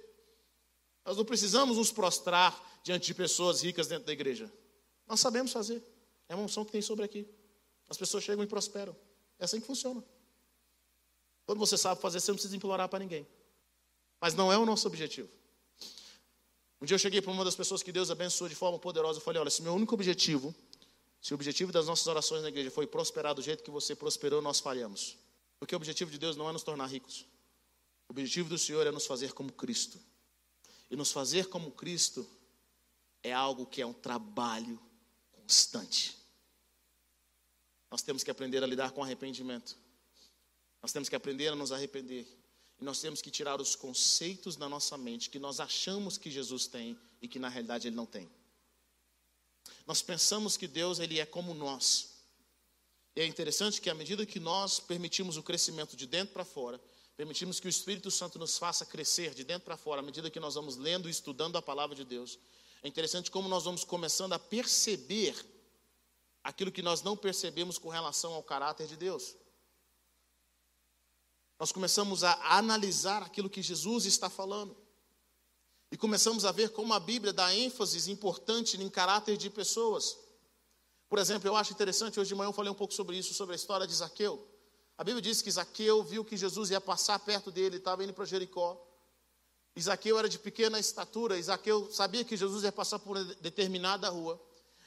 Nós 1.05 1.17
não 1.17 1.25
precisamos 1.25 1.77
nos 1.77 1.91
prostrar 1.91 2.81
diante 2.85 3.07
de 3.07 3.15
pessoas 3.15 3.61
ricas 3.61 3.89
dentro 3.89 4.07
da 4.07 4.13
igreja. 4.13 4.49
Nós 5.05 5.19
sabemos 5.19 5.51
fazer. 5.51 5.83
É 6.29 6.35
uma 6.37 6.45
unção 6.45 6.65
que 6.65 6.71
tem 6.71 6.81
sobre 6.81 7.05
aqui. 7.05 7.27
As 7.89 7.97
pessoas 7.97 8.23
chegam 8.23 8.45
e 8.45 8.47
prosperam. 8.47 8.95
É 9.37 9.47
assim 9.47 9.61
que 9.61 9.67
funciona. 9.67 10.01
Quando 11.45 11.59
você 11.59 11.77
sabe 11.77 12.01
fazer, 12.01 12.21
você 12.21 12.31
não 12.31 12.37
precisa 12.37 12.57
implorar 12.57 12.89
para 12.89 13.01
ninguém. 13.01 13.27
Mas 14.21 14.33
não 14.33 14.53
é 14.53 14.59
o 14.59 14.65
nosso 14.65 14.87
objetivo. 14.87 15.29
Um 16.81 16.87
dia 16.87 16.95
eu 16.95 17.01
cheguei 17.01 17.21
para 17.21 17.33
uma 17.33 17.45
das 17.45 17.57
pessoas 17.57 17.83
que 17.83 17.91
Deus 17.91 18.13
abençoou 18.13 18.49
de 18.49 18.55
forma 18.55 18.79
poderosa. 18.79 19.19
Eu 19.19 19.25
falei: 19.25 19.41
Olha, 19.41 19.51
se 19.51 19.61
meu 19.61 19.75
único 19.75 19.93
objetivo, 19.93 20.55
se 21.21 21.35
o 21.35 21.37
objetivo 21.37 21.71
das 21.71 21.87
nossas 21.87 22.07
orações 22.07 22.43
na 22.43 22.49
igreja 22.49 22.71
foi 22.71 22.87
prosperar 22.87 23.35
do 23.35 23.43
jeito 23.43 23.63
que 23.63 23.71
você 23.71 23.95
prosperou, 23.95 24.41
nós 24.41 24.59
falhamos. 24.59 25.19
Porque 25.59 25.75
o 25.75 25.77
objetivo 25.77 26.11
de 26.11 26.19
Deus 26.19 26.37
não 26.37 26.49
é 26.49 26.53
nos 26.53 26.63
tornar 26.63 26.87
ricos. 26.87 27.27
O 28.09 28.13
objetivo 28.13 28.49
do 28.49 28.59
Senhor 28.59 28.87
é 28.87 28.91
nos 28.91 29.07
fazer 29.07 29.33
como 29.33 29.53
Cristo. 29.53 30.01
E 30.91 30.97
nos 30.97 31.13
fazer 31.13 31.47
como 31.47 31.71
Cristo 31.71 32.29
é 33.23 33.33
algo 33.33 33.67
que 33.67 33.83
é 33.83 33.87
um 33.87 33.93
trabalho 33.93 34.81
constante. 35.31 36.17
Nós 37.91 38.03
temos 38.03 38.25
que 38.25 38.31
aprender 38.31 38.65
a 38.65 38.67
lidar 38.67 38.93
com 38.93 39.03
arrependimento. 39.03 39.77
Nós 40.81 40.93
temos 40.93 41.09
que 41.09 41.17
aprender 41.17 41.49
a 41.49 41.55
nos 41.55 41.71
arrepender. 41.71 42.27
E 42.81 42.85
nós 42.85 42.99
temos 42.99 43.21
que 43.21 43.31
tirar 43.31 43.61
os 43.61 43.77
conceitos 43.77 44.57
da 44.57 44.69
nossa 44.69 44.97
mente 44.97 45.29
que 45.29 45.39
nós 45.39 45.61
achamos 45.61 46.17
que 46.17 46.31
Jesus 46.31 46.67
tem 46.67 46.99
e 47.21 47.29
que 47.29 47.39
na 47.39 47.51
realidade 47.51 47.89
ele 47.89 47.97
não 47.97 48.07
tem. 48.07 48.31
Nós 49.87 50.03
pensamos 50.03 50.57
que 50.57 50.67
Deus 50.67 50.99
ele 50.99 51.19
é 51.19 51.27
como 51.27 51.55
nós. 51.55 52.11
E 53.17 53.21
é 53.21 53.27
interessante 53.27 53.81
que 53.81 53.91
à 53.91 53.95
medida 53.95 54.25
que 54.25 54.39
nós 54.39 54.79
permitimos 54.79 55.37
o 55.37 55.43
crescimento 55.43 55.97
de 55.97 56.07
dentro 56.07 56.33
para 56.33 56.45
fora, 56.45 56.81
permitimos 57.17 57.59
que 57.59 57.67
o 57.67 57.71
Espírito 57.71 58.11
Santo 58.11 58.39
nos 58.39 58.57
faça 58.57 58.87
crescer 58.87 59.35
de 59.35 59.45
dentro 59.45 59.65
para 59.65 59.77
fora, 59.77 60.01
à 60.01 60.05
medida 60.05 60.31
que 60.31 60.41
nós 60.41 60.55
vamos 60.55 60.77
lendo 60.77 61.09
e 61.09 61.11
estudando 61.11 61.57
a 61.57 61.63
palavra 61.63 61.97
de 61.97 62.05
Deus, 62.05 62.39
é 62.83 62.89
interessante 62.89 63.31
como 63.31 63.49
nós 63.49 63.65
vamos 63.65 63.85
começando 63.85 64.33
a 64.33 64.39
perceber 64.39 65.35
aquilo 66.43 66.73
que 66.73 66.83
nós 66.83 67.03
não 67.03 67.17
percebemos 67.17 67.77
com 67.77 67.89
relação 67.89 68.33
ao 68.33 68.43
caráter 68.43 68.87
de 68.87 68.97
Deus 68.97 69.35
nós 71.61 71.73
começamos 71.73 72.25
a 72.25 72.57
analisar 72.57 73.23
aquilo 73.23 73.51
que 73.51 73.61
Jesus 73.61 74.07
está 74.07 74.31
falando. 74.31 74.75
E 75.91 75.97
começamos 75.97 76.45
a 76.45 76.53
ver 76.53 76.71
como 76.71 76.95
a 76.95 77.01
Bíblia 77.01 77.33
dá 77.33 77.55
ênfase 77.55 78.11
importante 78.11 78.81
em 78.81 78.89
caráter 78.89 79.37
de 79.37 79.51
pessoas. 79.51 80.17
Por 81.09 81.19
exemplo, 81.19 81.49
eu 81.49 81.57
acho 81.57 81.73
interessante, 81.73 82.21
hoje 82.21 82.29
de 82.29 82.35
manhã 82.37 82.49
eu 82.49 82.53
falei 82.53 82.71
um 82.71 82.75
pouco 82.75 82.95
sobre 82.95 83.17
isso, 83.17 83.35
sobre 83.35 83.55
a 83.55 83.57
história 83.57 83.87
de 83.87 83.95
Zaqueu. 83.95 84.47
A 84.97 85.03
Bíblia 85.03 85.21
diz 85.21 85.43
que 85.43 85.51
Zaqueu 85.51 86.05
viu 86.05 86.25
que 86.25 86.37
Jesus 86.37 86.71
ia 86.71 86.81
passar 86.81 87.19
perto 87.19 87.51
dele, 87.51 87.79
estava 87.79 88.05
indo 88.05 88.13
para 88.13 88.25
Jericó. 88.25 88.81
Zaqueu 89.79 90.19
era 90.19 90.29
de 90.29 90.39
pequena 90.39 90.79
estatura, 90.79 91.41
Zaqueu 91.41 91.91
sabia 91.91 92.25
que 92.25 92.37
Jesus 92.37 92.63
ia 92.63 92.71
passar 92.71 92.99
por 92.99 93.23
determinada 93.37 94.09
rua. 94.09 94.41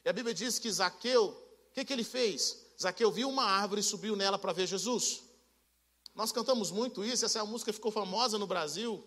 E 0.06 0.10
a 0.10 0.14
Bíblia 0.14 0.34
diz 0.34 0.60
que 0.60 0.72
Zaqueu, 0.72 1.26
o 1.26 1.74
que, 1.74 1.84
que 1.84 1.92
ele 1.92 2.04
fez? 2.04 2.64
Zaqueu 2.82 3.12
viu 3.12 3.28
uma 3.28 3.44
árvore 3.44 3.82
e 3.82 3.84
subiu 3.84 4.16
nela 4.16 4.38
para 4.38 4.54
ver 4.54 4.68
Jesus. 4.68 5.24
Nós 6.16 6.32
cantamos 6.32 6.70
muito 6.72 7.04
isso, 7.04 7.26
essa 7.26 7.44
música 7.44 7.74
ficou 7.74 7.92
famosa 7.92 8.38
no 8.38 8.48
Brasil. 8.48 9.04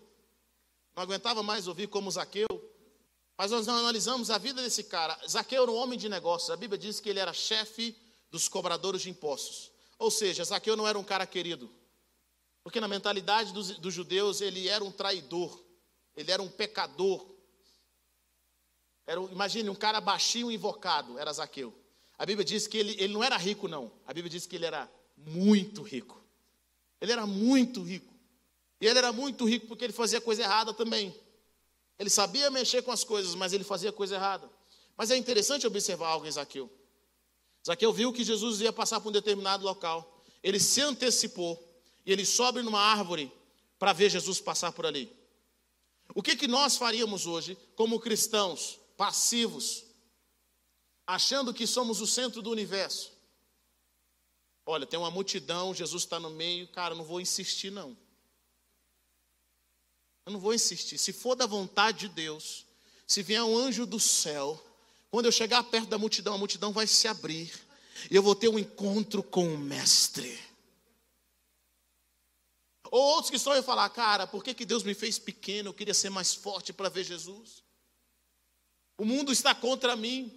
Não 0.97 1.03
aguentava 1.03 1.43
mais 1.43 1.67
ouvir 1.67 1.85
como 1.85 2.09
Zaqueu. 2.09 2.47
Mas 3.37 3.51
nós 3.51 3.67
analisamos 3.67 4.31
a 4.31 4.39
vida 4.39 4.63
desse 4.63 4.83
cara. 4.83 5.15
Zaqueu 5.29 5.61
era 5.61 5.71
um 5.71 5.75
homem 5.75 5.97
de 5.97 6.09
negócios. 6.09 6.49
A 6.49 6.57
Bíblia 6.57 6.75
diz 6.75 6.99
que 6.99 7.07
ele 7.07 7.19
era 7.19 7.31
chefe 7.31 7.95
dos 8.31 8.47
cobradores 8.49 9.03
de 9.03 9.11
impostos. 9.11 9.71
Ou 9.99 10.09
seja, 10.09 10.43
Zaqueu 10.43 10.75
não 10.75 10.87
era 10.87 10.97
um 10.97 11.03
cara 11.03 11.27
querido. 11.27 11.71
Porque 12.63 12.81
na 12.81 12.87
mentalidade 12.87 13.53
dos, 13.53 13.77
dos 13.77 13.93
judeus 13.93 14.41
ele 14.41 14.67
era 14.67 14.83
um 14.83 14.91
traidor, 14.91 15.63
ele 16.15 16.31
era 16.31 16.41
um 16.41 16.49
pecador. 16.49 17.31
Era, 19.05 19.21
imagine 19.21 19.69
um 19.69 19.75
cara 19.75 20.01
baixinho 20.01 20.51
invocado, 20.51 21.19
era 21.19 21.31
Zaqueu. 21.31 21.75
A 22.17 22.25
Bíblia 22.25 22.43
diz 22.43 22.65
que 22.65 22.75
ele, 22.75 22.95
ele 22.97 23.13
não 23.13 23.23
era 23.23 23.37
rico, 23.37 23.67
não. 23.67 23.91
A 24.03 24.11
Bíblia 24.11 24.31
diz 24.31 24.47
que 24.47 24.55
ele 24.55 24.65
era 24.65 24.91
muito 25.15 25.83
rico. 25.83 26.19
Ele 26.99 27.11
era 27.11 27.27
muito 27.27 27.83
rico. 27.83 28.16
E 28.79 28.85
ele 28.85 28.97
era 28.97 29.11
muito 29.11 29.45
rico 29.45 29.67
porque 29.67 29.83
ele 29.83 29.93
fazia 29.93 30.21
coisa 30.21 30.43
errada 30.43 30.73
também. 30.73 31.15
Ele 31.97 32.09
sabia 32.09 32.51
mexer 32.51 32.83
com 32.83 32.91
as 32.91 33.03
coisas, 33.03 33.33
mas 33.33 33.53
ele 33.53 33.63
fazia 33.63 33.91
coisa 33.91 34.15
errada. 34.15 34.49
Mas 34.95 35.11
é 35.11 35.17
interessante 35.17 35.65
observar 35.65 36.09
algo 36.09 36.25
em 36.25 36.31
Zaqueu. 36.31 36.71
Zaqueu 37.65 37.91
viu 37.91 38.13
que 38.13 38.23
Jesus 38.23 38.61
ia 38.61 38.71
passar 38.71 38.99
por 38.99 39.09
um 39.09 39.11
determinado 39.11 39.63
local. 39.63 40.23
Ele 40.43 40.59
se 40.59 40.81
antecipou 40.81 41.61
e 42.05 42.11
ele 42.11 42.25
sobe 42.25 42.61
numa 42.61 42.79
árvore 42.79 43.31
para 43.79 43.93
ver 43.93 44.09
Jesus 44.09 44.39
passar 44.39 44.71
por 44.71 44.85
ali. 44.85 45.11
O 46.15 46.23
que, 46.23 46.35
que 46.35 46.47
nós 46.47 46.77
faríamos 46.77 47.25
hoje, 47.25 47.57
como 47.75 47.99
cristãos 47.99 48.79
passivos, 48.95 49.83
achando 51.05 51.53
que 51.53 51.67
somos 51.67 51.99
o 51.99 52.07
centro 52.07 52.41
do 52.41 52.49
universo? 52.49 53.11
Olha, 54.65 54.85
tem 54.85 54.99
uma 54.99 55.11
multidão, 55.11 55.73
Jesus 55.73 56.03
está 56.03 56.19
no 56.19 56.29
meio, 56.29 56.67
cara, 56.69 56.95
não 56.95 57.03
vou 57.03 57.21
insistir, 57.21 57.71
não. 57.71 57.97
Eu 60.27 60.33
não 60.33 60.41
vou 60.41 60.53
insistir. 60.53 60.97
Se 60.97 61.13
for 61.13 61.35
da 61.35 61.45
vontade 61.45 61.99
de 61.99 62.09
Deus, 62.09 62.65
se 63.07 63.23
vier 63.23 63.41
um 63.41 63.57
anjo 63.57 63.85
do 63.85 63.97
céu, 63.97 64.61
quando 65.09 65.27
eu 65.27 65.31
chegar 65.31 65.63
perto 65.63 65.87
da 65.87 65.97
multidão, 65.97 66.33
a 66.33 66.37
multidão 66.37 66.73
vai 66.73 66.85
se 66.85 67.07
abrir 67.07 67.49
e 68.11 68.15
eu 68.17 68.21
vou 68.21 68.35
ter 68.35 68.49
um 68.49 68.59
encontro 68.59 69.23
com 69.23 69.47
o 69.53 69.57
Mestre. 69.57 70.37
Ou 72.91 73.01
outros 73.01 73.29
que 73.29 73.37
estão 73.37 73.53
aí 73.53 73.63
falar, 73.63 73.89
cara, 73.89 74.27
por 74.27 74.43
que, 74.43 74.53
que 74.53 74.65
Deus 74.65 74.83
me 74.83 74.93
fez 74.93 75.17
pequeno? 75.17 75.69
Eu 75.69 75.73
queria 75.73 75.93
ser 75.93 76.09
mais 76.09 76.33
forte 76.33 76.73
para 76.73 76.89
ver 76.89 77.05
Jesus. 77.05 77.63
O 78.97 79.05
mundo 79.05 79.31
está 79.31 79.55
contra 79.55 79.95
mim. 79.95 80.29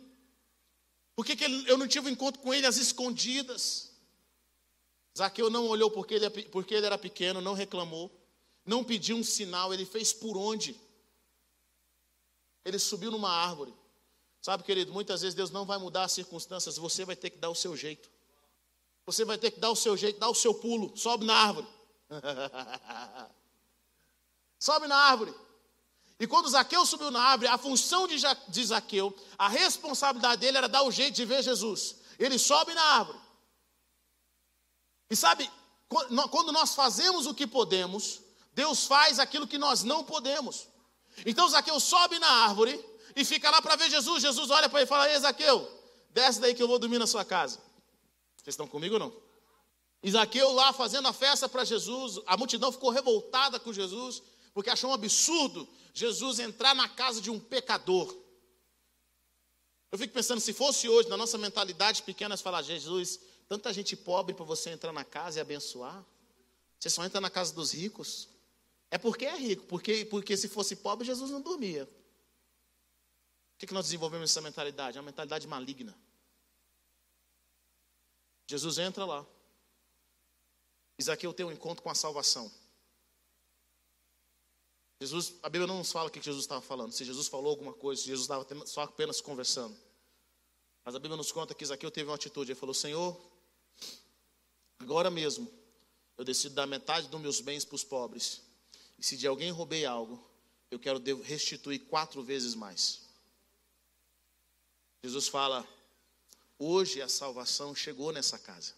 Por 1.16 1.26
que, 1.26 1.35
que 1.35 1.44
eu 1.66 1.76
não 1.76 1.88
tive 1.88 2.06
um 2.06 2.12
encontro 2.12 2.40
com 2.40 2.54
ele 2.54 2.64
às 2.64 2.76
escondidas? 2.76 3.90
Zaqueu 5.18 5.50
não 5.50 5.66
olhou 5.66 5.90
porque 5.90 6.14
ele, 6.14 6.30
porque 6.44 6.75
ele 6.75 6.87
era 6.87 6.97
pequeno, 6.97 7.40
não 7.40 7.54
reclamou, 7.54 8.19
não 8.64 8.84
pediu 8.84 9.16
um 9.16 9.24
sinal, 9.24 9.72
ele 9.72 9.84
fez 9.84 10.12
por 10.12 10.36
onde? 10.36 10.78
Ele 12.64 12.78
subiu 12.78 13.10
numa 13.10 13.30
árvore. 13.30 13.74
Sabe, 14.40 14.62
querido, 14.62 14.92
muitas 14.92 15.20
vezes 15.20 15.34
Deus 15.34 15.50
não 15.50 15.66
vai 15.66 15.78
mudar 15.78 16.04
as 16.04 16.12
circunstâncias, 16.12 16.76
você 16.76 17.04
vai 17.04 17.16
ter 17.16 17.30
que 17.30 17.38
dar 17.38 17.50
o 17.50 17.54
seu 17.54 17.76
jeito. 17.76 18.10
Você 19.04 19.24
vai 19.24 19.36
ter 19.36 19.50
que 19.50 19.60
dar 19.60 19.70
o 19.70 19.76
seu 19.76 19.96
jeito, 19.96 20.18
dar 20.18 20.28
o 20.28 20.34
seu 20.34 20.54
pulo, 20.54 20.96
sobe 20.96 21.24
na 21.24 21.34
árvore. 21.34 21.66
sobe 24.58 24.86
na 24.86 24.96
árvore. 24.96 25.34
E 26.18 26.26
quando 26.26 26.48
Zaqueu 26.48 26.84
subiu 26.84 27.10
na 27.10 27.20
árvore, 27.20 27.48
a 27.48 27.56
função 27.56 28.06
de, 28.06 28.16
de 28.48 28.64
Zaqueu, 28.64 29.14
a 29.38 29.48
responsabilidade 29.48 30.40
dele 30.40 30.58
era 30.58 30.68
dar 30.68 30.82
o 30.82 30.92
jeito 30.92 31.14
de 31.14 31.24
ver 31.24 31.42
Jesus. 31.42 31.96
Ele 32.18 32.38
sobe 32.38 32.74
na 32.74 32.82
árvore. 32.82 33.18
E 35.10 35.16
sabe, 35.16 35.50
quando 36.30 36.52
nós 36.52 36.74
fazemos 36.74 37.26
o 37.26 37.34
que 37.34 37.46
podemos, 37.46 38.20
Deus 38.52 38.87
faz 38.87 39.19
aquilo 39.19 39.47
que 39.47 39.59
nós 39.59 39.83
não 39.83 40.04
podemos. 40.04 40.69
Então 41.25 41.49
Zaqueu 41.49 41.78
sobe 41.80 42.19
na 42.19 42.28
árvore 42.45 42.78
e 43.14 43.25
fica 43.25 43.50
lá 43.50 43.61
para 43.61 43.76
ver 43.76 43.90
Jesus. 43.90 44.23
Jesus 44.23 44.50
olha 44.50 44.69
para 44.69 44.80
ele 44.80 44.87
e 44.87 44.88
fala: 44.88 45.11
Ei, 45.11 45.19
Zaqueu, 45.19 45.69
desce 46.11 46.40
daí 46.40 46.54
que 46.54 46.62
eu 46.62 46.69
vou 46.69 46.78
dormir 46.78 46.99
na 46.99 47.07
sua 47.07 47.25
casa. 47.25 47.59
Vocês 48.37 48.54
estão 48.54 48.66
comigo 48.66 48.95
ou 48.95 49.00
não? 49.00 49.30
Isaqueu 50.02 50.52
lá 50.52 50.73
fazendo 50.73 51.09
a 51.09 51.12
festa 51.12 51.49
para 51.49 51.64
Jesus, 51.64 52.21
a 52.26 52.37
multidão 52.37 52.73
ficou 52.73 52.90
revoltada 52.90 53.61
com 53.61 53.73
Jesus, 53.73 54.23
porque 54.54 54.71
achou 54.71 54.90
um 54.90 54.95
absurdo 54.95 55.69
Jesus 55.92 56.38
entrar 56.38 56.75
na 56.75 56.88
casa 56.88 57.21
de 57.21 57.30
um 57.30 57.38
pecador. 57.38 58.16
Eu 59.92 59.99
fico 59.99 60.14
pensando, 60.14 60.40
se 60.40 60.52
fosse 60.52 60.88
hoje, 60.88 61.09
na 61.09 61.16
nossa 61.16 61.37
mentalidade 61.37 62.02
pequena, 62.02 62.37
falar, 62.37 62.62
Jesus, 62.62 63.21
tanta 63.49 63.73
gente 63.73 63.97
pobre 63.97 64.35
para 64.35 64.45
você 64.45 64.71
entrar 64.71 64.92
na 64.92 65.04
casa 65.04 65.38
e 65.38 65.40
abençoar. 65.42 66.04
Você 66.78 66.88
só 66.88 67.04
entra 67.04 67.21
na 67.21 67.28
casa 67.28 67.52
dos 67.52 67.73
ricos. 67.73 68.28
É 68.90 68.99
porque 68.99 69.25
é 69.25 69.37
rico, 69.37 69.66
porque, 69.66 70.04
porque 70.04 70.37
se 70.37 70.49
fosse 70.49 70.75
pobre, 70.76 71.06
Jesus 71.06 71.30
não 71.30 71.40
dormia. 71.40 71.85
O 71.85 73.59
que, 73.59 73.66
que 73.66 73.75
nós 73.75 73.85
desenvolvemos 73.87 74.30
essa 74.30 74.40
mentalidade? 74.40 74.99
É 74.99 75.00
uma 75.00 75.06
mentalidade 75.06 75.47
maligna. 75.47 75.97
Jesus 78.49 78.78
entra 78.78 79.04
lá. 79.04 79.25
Isaqueu 80.99 81.32
tem 81.32 81.47
um 81.47 81.52
encontro 81.52 81.82
com 81.82 81.90
a 81.90 81.94
salvação. 81.94 82.50
Jesus, 85.00 85.35
a 85.42 85.49
Bíblia 85.49 85.66
não 85.66 85.78
nos 85.78 85.92
fala 85.92 86.09
o 86.09 86.11
que 86.11 86.20
Jesus 86.20 86.44
estava 86.44 86.61
falando, 86.61 86.92
se 86.92 87.04
Jesus 87.04 87.26
falou 87.26 87.50
alguma 87.50 87.73
coisa, 87.73 88.02
se 88.02 88.09
Jesus 88.09 88.25
estava 88.25 88.66
só 88.66 88.82
apenas 88.82 89.20
conversando. 89.20 89.75
Mas 90.85 90.94
a 90.94 90.99
Bíblia 90.99 91.16
nos 91.16 91.32
conta 91.32 91.54
que 91.54 91.64
Isaqueu 91.64 91.90
teve 91.90 92.11
uma 92.11 92.16
atitude, 92.16 92.52
ele 92.52 92.59
falou: 92.59 92.75
Senhor, 92.75 93.18
agora 94.78 95.11
mesmo 95.11 95.50
eu 96.18 96.25
decido 96.25 96.54
dar 96.54 96.66
metade 96.66 97.09
dos 97.09 97.20
meus 97.20 97.40
bens 97.40 97.64
para 97.64 97.76
os 97.76 97.85
pobres. 97.85 98.42
E 99.00 99.04
se 99.04 99.16
de 99.16 99.26
alguém 99.26 99.50
roubei 99.50 99.87
algo, 99.87 100.23
eu 100.71 100.78
quero 100.78 101.02
restituir 101.23 101.80
quatro 101.87 102.23
vezes 102.23 102.54
mais. 102.54 103.00
Jesus 105.02 105.26
fala: 105.26 105.66
hoje 106.59 107.00
a 107.00 107.09
salvação 107.09 107.75
chegou 107.75 108.12
nessa 108.12 108.38
casa. 108.38 108.75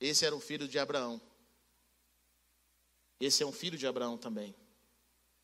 Esse 0.00 0.26
era 0.26 0.34
um 0.34 0.40
filho 0.40 0.66
de 0.66 0.80
Abraão. 0.80 1.20
Esse 3.20 3.44
é 3.44 3.46
um 3.46 3.52
filho 3.52 3.78
de 3.78 3.86
Abraão 3.86 4.18
também. 4.18 4.52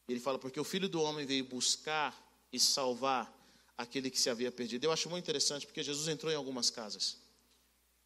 Ele 0.09 0.19
fala, 0.19 0.37
porque 0.37 0.59
o 0.59 0.65
filho 0.65 0.89
do 0.89 1.01
homem 1.01 1.25
veio 1.25 1.45
buscar 1.45 2.13
e 2.53 2.59
salvar 2.59 3.33
aquele 3.79 4.11
que 4.11 4.21
se 4.21 4.29
havia 4.29 4.51
perdido. 4.51 4.83
Eu 4.83 4.91
acho 4.91 5.09
muito 5.09 5.23
interessante, 5.23 5.65
porque 5.65 5.85
Jesus 5.85 6.09
entrou 6.09 6.33
em 6.33 6.35
algumas 6.35 6.69
casas. 6.69 7.19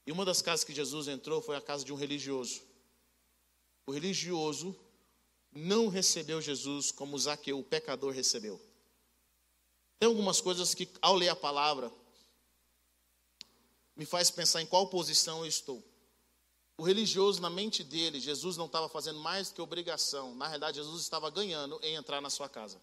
E 0.07 0.13
uma 0.13 0.27
das 0.27 0.43
casas 0.43 0.63
que 0.63 0.75
Jesus 0.75 1.09
entrou 1.09 1.41
foi 1.41 1.57
a 1.57 1.63
casa 1.63 1.83
de 1.83 1.93
um 1.93 1.97
religioso. 1.97 2.74
O 3.87 3.93
religioso 3.93 4.77
não 5.53 5.89
recebeu 5.89 6.41
Jesus 6.41 6.91
como 6.91 7.19
Zaqueu, 7.19 7.59
o 7.59 7.65
pecador, 7.65 8.13
recebeu. 8.13 8.61
Tem 9.99 10.09
algumas 10.09 10.41
coisas 10.41 10.75
que, 10.75 10.89
ao 11.01 11.15
ler 11.15 11.29
a 11.29 11.37
palavra, 11.37 11.93
me 13.95 14.05
faz 14.05 14.31
pensar 14.31 14.61
em 14.61 14.67
qual 14.67 14.89
posição 14.89 15.41
eu 15.41 15.47
estou. 15.47 15.83
O 16.77 16.83
religioso, 16.83 17.41
na 17.41 17.49
mente 17.49 17.85
dele, 17.85 18.19
Jesus 18.19 18.57
não 18.57 18.67
estava 18.67 18.89
fazendo 18.89 19.21
mais 19.21 19.49
do 19.49 19.55
que 19.55 19.63
obrigação. 19.63 20.35
Na 20.35 20.47
realidade, 20.47 20.79
Jesus 20.79 21.03
estava 21.03 21.31
ganhando 21.31 21.79
em 21.83 21.95
entrar 21.95 22.21
na 22.21 22.31
sua 22.31 22.49
casa. 22.49 22.81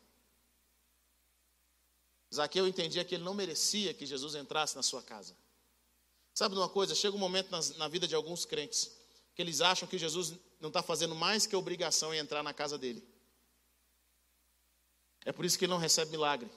Zaqueu 2.34 2.65
entendia 2.65 3.03
que 3.03 3.15
ele 3.15 3.24
não 3.25 3.34
merecia 3.34 3.93
que 3.93 4.05
Jesus 4.05 4.36
entrasse 4.36 4.77
na 4.77 4.84
sua 4.84 5.01
casa. 5.01 5.36
Sabe 6.34 6.55
de 6.55 6.62
uma 6.62 6.70
coisa? 6.70 6.96
Chega 6.96 7.17
um 7.17 7.20
momento 7.20 7.51
na, 7.51 7.60
na 7.77 7.88
vida 7.89 8.08
de 8.08 8.15
alguns 8.15 8.46
crentes 8.46 9.00
que 9.41 9.43
eles 9.43 9.60
acham 9.60 9.88
que 9.88 9.98
Jesus 9.98 10.36
não 10.60 10.67
está 10.67 10.83
fazendo 10.83 11.15
mais 11.15 11.48
que 11.48 11.55
obrigação 11.55 12.13
em 12.13 12.19
entrar 12.19 12.43
na 12.43 12.53
casa 12.53 12.77
dele. 12.77 13.03
É 15.25 15.31
por 15.31 15.43
isso 15.45 15.57
que 15.57 15.65
ele 15.65 15.71
não 15.71 15.79
recebe 15.79 16.12
milagre. 16.12 16.48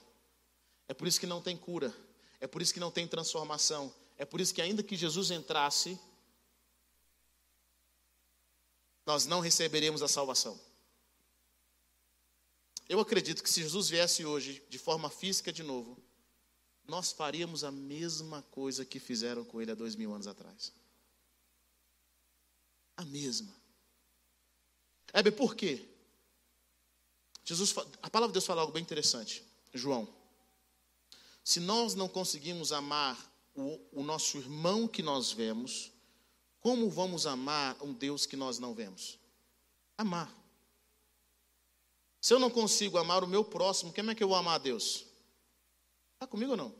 É 0.87 0.93
por 0.93 1.07
isso 1.07 1.19
que 1.19 1.25
não 1.25 1.41
tem 1.41 1.57
cura. 1.57 1.91
É 2.39 2.45
por 2.45 2.61
isso 2.61 2.71
que 2.71 2.79
não 2.79 2.91
tem 2.91 3.07
transformação. 3.07 3.91
É 4.19 4.23
por 4.23 4.39
isso 4.39 4.53
que, 4.53 4.61
ainda 4.61 4.83
que 4.83 4.95
Jesus 4.95 5.31
entrasse, 5.31 5.99
nós 9.03 9.25
não 9.25 9.39
receberemos 9.39 10.03
a 10.03 10.07
salvação. 10.07 10.59
Eu 12.87 12.99
acredito 12.99 13.41
que 13.41 13.49
se 13.49 13.63
Jesus 13.63 13.89
viesse 13.89 14.23
hoje 14.23 14.63
de 14.69 14.77
forma 14.77 15.09
física 15.09 15.51
de 15.51 15.63
novo, 15.63 15.97
nós 16.87 17.11
faríamos 17.11 17.63
a 17.63 17.71
mesma 17.71 18.43
coisa 18.51 18.85
que 18.85 18.99
fizeram 18.99 19.43
com 19.43 19.59
ele 19.59 19.71
há 19.71 19.75
dois 19.75 19.95
mil 19.95 20.13
anos 20.13 20.27
atrás. 20.27 20.71
Mesma. 23.05 23.53
É, 25.13 25.31
por 25.31 25.55
quê? 25.55 25.87
Jesus, 27.43 27.73
a 28.01 28.09
palavra 28.09 28.31
de 28.31 28.33
Deus 28.33 28.45
fala 28.45 28.61
algo 28.61 28.73
bem 28.73 28.81
interessante. 28.81 29.43
João, 29.73 30.07
se 31.43 31.59
nós 31.59 31.93
não 31.93 32.09
conseguimos 32.09 32.71
amar 32.71 33.17
o, 33.53 33.79
o 33.91 34.03
nosso 34.03 34.37
irmão 34.37 34.87
que 34.87 35.03
nós 35.03 35.31
vemos, 35.31 35.91
como 36.59 36.89
vamos 36.89 37.27
amar 37.27 37.81
um 37.83 37.93
Deus 37.93 38.25
que 38.25 38.35
nós 38.35 38.57
não 38.57 38.73
vemos? 38.73 39.19
Amar. 39.97 40.33
Se 42.19 42.33
eu 42.33 42.39
não 42.39 42.49
consigo 42.49 42.97
amar 42.97 43.23
o 43.23 43.27
meu 43.27 43.45
próximo, 43.45 43.93
como 43.93 44.09
é 44.09 44.15
que 44.15 44.23
eu 44.23 44.27
vou 44.27 44.35
amar 44.35 44.55
a 44.55 44.57
Deus? 44.57 45.05
Está 46.15 46.25
comigo 46.25 46.51
ou 46.51 46.57
não? 46.57 46.75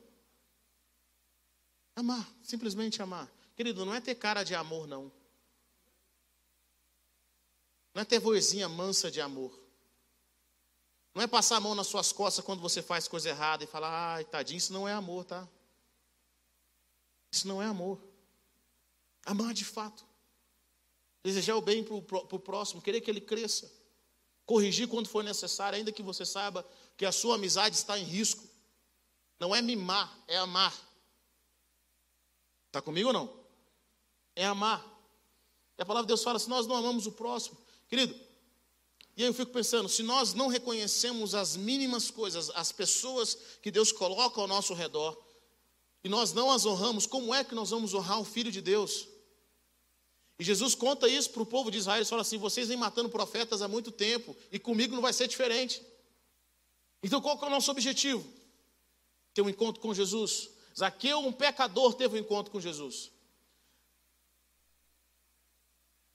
Amar, 1.95 2.27
simplesmente 2.41 3.01
amar. 3.01 3.31
Querido, 3.55 3.85
não 3.85 3.93
é 3.93 4.01
ter 4.01 4.15
cara 4.15 4.43
de 4.43 4.55
amor, 4.55 4.87
não. 4.87 5.11
Não 7.95 8.01
é 8.01 8.05
ter 8.05 8.19
vozinha 8.19 8.67
mansa 8.67 9.09
de 9.09 9.21
amor. 9.21 9.57
Não 11.13 11.23
é 11.23 11.27
passar 11.27 11.55
a 11.55 11.59
mão 11.61 11.73
nas 11.73 11.87
suas 11.87 12.11
costas 12.11 12.43
quando 12.43 12.59
você 12.59 12.81
faz 12.81 13.07
coisa 13.07 13.29
errada 13.29 13.63
e 13.63 13.67
falar, 13.67 14.15
ai, 14.15 14.25
tadinho, 14.25 14.57
isso 14.57 14.73
não 14.73 14.85
é 14.85 14.91
amor, 14.91 15.23
tá? 15.23 15.47
Isso 17.31 17.47
não 17.47 17.63
é 17.63 17.65
amor. 17.65 17.97
Amar 19.25 19.53
de 19.53 19.63
fato. 19.63 20.05
Desejar 21.23 21.55
o 21.55 21.61
bem 21.61 21.85
para 21.85 21.95
o 21.95 22.39
próximo, 22.39 22.81
querer 22.81 22.99
que 22.99 23.09
ele 23.09 23.21
cresça. 23.21 23.71
Corrigir 24.45 24.89
quando 24.89 25.07
for 25.07 25.23
necessário, 25.23 25.77
ainda 25.77 25.91
que 25.91 26.03
você 26.03 26.25
saiba 26.25 26.67
que 26.97 27.05
a 27.05 27.13
sua 27.13 27.35
amizade 27.35 27.77
está 27.77 27.97
em 27.97 28.03
risco. 28.03 28.43
Não 29.39 29.55
é 29.55 29.61
mimar, 29.61 30.13
é 30.27 30.35
amar. 30.35 30.73
Está 32.67 32.81
comigo 32.81 33.07
ou 33.07 33.13
não? 33.13 33.39
É 34.35 34.45
amar. 34.45 34.85
E 35.77 35.81
a 35.81 35.85
palavra 35.85 36.05
de 36.05 36.09
Deus 36.09 36.23
fala: 36.23 36.37
se 36.37 36.49
nós 36.49 36.67
não 36.67 36.75
amamos 36.75 37.07
o 37.07 37.11
próximo, 37.13 37.64
querido, 37.87 38.15
e 39.17 39.23
aí 39.23 39.29
eu 39.29 39.33
fico 39.33 39.51
pensando, 39.51 39.87
se 39.87 40.03
nós 40.03 40.33
não 40.33 40.47
reconhecemos 40.47 41.33
as 41.33 41.55
mínimas 41.55 42.11
coisas, 42.11 42.49
as 42.53 42.71
pessoas 42.71 43.37
que 43.61 43.71
Deus 43.71 43.91
coloca 43.91 44.41
ao 44.41 44.47
nosso 44.47 44.73
redor, 44.73 45.17
e 46.03 46.09
nós 46.09 46.33
não 46.33 46.51
as 46.51 46.65
honramos, 46.65 47.05
como 47.05 47.33
é 47.33 47.43
que 47.43 47.55
nós 47.55 47.69
vamos 47.69 47.93
honrar 47.93 48.19
o 48.19 48.25
Filho 48.25 48.51
de 48.51 48.61
Deus? 48.61 49.07
E 50.37 50.43
Jesus 50.43 50.75
conta 50.75 51.07
isso 51.07 51.29
para 51.29 51.41
o 51.41 51.45
povo 51.45 51.71
de 51.71 51.77
Israel, 51.77 51.99
ele 51.99 52.09
fala 52.09 52.21
assim, 52.21 52.37
vocês 52.37 52.67
vêm 52.67 52.77
matando 52.77 53.09
profetas 53.09 53.61
há 53.61 53.67
muito 53.67 53.89
tempo, 53.91 54.35
e 54.51 54.59
comigo 54.59 54.93
não 54.93 55.01
vai 55.01 55.13
ser 55.13 55.27
diferente. 55.27 55.81
Então 57.01 57.21
qual 57.21 57.39
é 57.41 57.45
o 57.45 57.49
nosso 57.49 57.71
objetivo? 57.71 58.25
Ter 59.33 59.41
um 59.41 59.49
encontro 59.49 59.81
com 59.81 59.93
Jesus. 59.93 60.49
Zaqueu, 60.77 61.19
um 61.19 61.31
pecador, 61.31 61.93
teve 61.93 62.17
um 62.17 62.19
encontro 62.19 62.51
com 62.51 62.59
Jesus. 62.59 63.11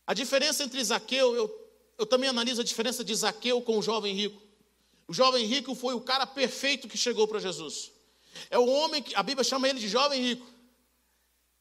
A 0.07 0.13
diferença 0.13 0.65
entre 0.65 0.85
Zaqueu, 0.85 1.35
eu 1.35 1.49
eu 2.01 2.07
também 2.07 2.31
analiso 2.31 2.63
a 2.63 2.65
diferença 2.65 3.05
de 3.05 3.15
Zaqueu 3.15 3.61
com 3.61 3.79
o 3.79 3.83
jovem 3.83 4.15
rico. 4.15 4.41
O 5.07 5.13
jovem 5.13 5.45
rico 5.45 5.75
foi 5.75 5.95
o 5.95 6.01
cara 6.01 6.27
perfeito 6.27 6.89
que 6.89 6.97
chegou 6.97 7.29
para 7.29 7.39
Jesus. 7.39 7.93
É 8.49 8.59
o 8.59 8.67
homem 8.67 9.03
que 9.03 9.15
a 9.15 9.23
Bíblia 9.23 9.45
chama 9.45 9.69
ele 9.69 9.79
de 9.79 9.87
jovem 9.87 10.19
rico. 10.23 10.47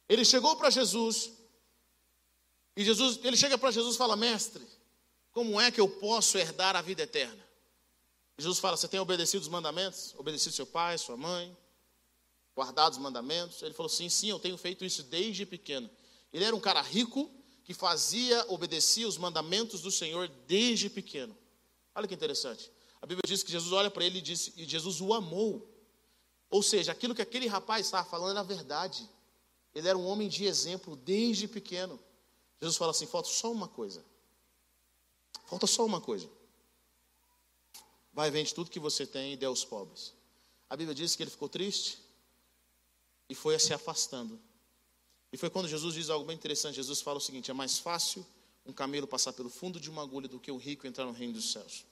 Ele 0.08 0.24
chegou 0.24 0.55
para 0.55 0.69
Jesus 0.69 1.31
e 2.74 2.86
Jesus, 2.86 3.19
ele 3.22 3.36
chega 3.36 3.58
para 3.58 3.69
Jesus 3.69 3.96
e 3.96 3.98
fala: 3.98 4.15
"Mestre, 4.15 4.65
como 5.34 5.60
é 5.60 5.69
que 5.69 5.81
eu 5.81 5.89
posso 5.89 6.38
herdar 6.38 6.74
a 6.77 6.81
vida 6.81 7.03
eterna?" 7.03 7.46
Jesus 8.38 8.60
fala: 8.60 8.77
"Você 8.77 8.88
tem 8.88 9.01
obedecido 9.01 9.41
os 9.41 9.50
mandamentos? 9.50 10.15
Obedecido 10.17 10.55
seu 10.55 10.65
pai, 10.65 10.98
sua 10.98 11.17
mãe? 11.17 11.55
Guardado 12.55 12.93
os 12.93 12.98
mandamentos?" 12.98 13.62
Ele 13.62 13.74
falou: 13.74 13.89
"Sim, 13.89 14.08
sim, 14.08 14.29
eu 14.29 14.39
tenho 14.39 14.58
feito 14.58 14.86
isso 14.86 15.03
desde 15.03 15.46
pequeno." 15.46 15.89
Ele 16.31 16.46
era 16.46 16.55
um 16.55 16.62
cara 16.62 16.81
rico, 16.81 17.29
que 17.69 17.73
fazia, 17.75 18.43
obedecia 18.47 19.07
os 19.07 19.15
mandamentos 19.15 19.81
do 19.81 19.91
Senhor 19.91 20.27
desde 20.47 20.89
pequeno. 20.89 21.38
Olha 21.93 22.07
que 22.07 22.15
interessante. 22.15 22.71
A 22.99 23.05
Bíblia 23.05 23.21
diz 23.27 23.43
que 23.43 23.51
Jesus 23.51 23.71
olha 23.71 23.91
para 23.91 24.03
ele 24.03 24.17
e 24.17 24.21
disse, 24.23 24.51
e 24.57 24.65
Jesus 24.65 24.99
o 24.99 25.13
amou. 25.13 25.69
Ou 26.49 26.63
seja, 26.63 26.91
aquilo 26.91 27.13
que 27.13 27.21
aquele 27.21 27.45
rapaz 27.45 27.85
estava 27.85 28.09
falando 28.09 28.31
era 28.31 28.43
verdade. 28.43 29.07
Ele 29.75 29.88
era 29.88 29.95
um 29.95 30.07
homem 30.07 30.27
de 30.27 30.45
exemplo 30.45 30.95
desde 30.95 31.47
pequeno. 31.47 31.99
Jesus 32.59 32.75
fala 32.75 32.89
assim: 32.89 33.05
falta 33.05 33.29
só 33.29 33.51
uma 33.51 33.67
coisa. 33.67 34.03
Falta 35.45 35.67
só 35.67 35.85
uma 35.85 36.01
coisa. 36.01 36.27
Vai, 38.11 38.31
vende 38.31 38.51
tudo 38.51 38.71
que 38.71 38.79
você 38.79 39.05
tem 39.05 39.33
e 39.33 39.38
dê 39.38 39.45
aos 39.45 39.63
pobres. 39.63 40.15
A 40.67 40.75
Bíblia 40.75 40.95
diz 40.95 41.15
que 41.15 41.21
ele 41.21 41.29
ficou 41.29 41.47
triste 41.47 41.99
e 43.29 43.35
foi 43.35 43.59
se 43.59 43.75
afastando. 43.75 44.41
E 45.31 45.38
foi 45.38 45.50
quando 45.50 45.67
Jesus 45.67 45.93
diz 45.93 46.09
algo 46.09 46.25
bem 46.25 46.36
interessante. 46.36 46.75
Jesus 46.75 47.01
fala 47.01 47.17
o 47.17 47.21
seguinte: 47.21 47.51
é 47.51 47.53
mais 47.53 47.77
fácil 47.77 48.25
um 48.65 48.74
camelo 48.74 49.07
passar 49.07 49.33
pelo 49.33 49.50
fundo 49.50 49.79
de 49.79 49.89
uma 49.89 50.01
agulha 50.01 50.27
do 50.27 50.39
que 50.39 50.51
o 50.51 50.57
rico 50.57 50.88
entrar 50.88 51.05
no 51.05 51.12
reino 51.12 51.33
dos 51.33 51.51
céus. 51.51 51.86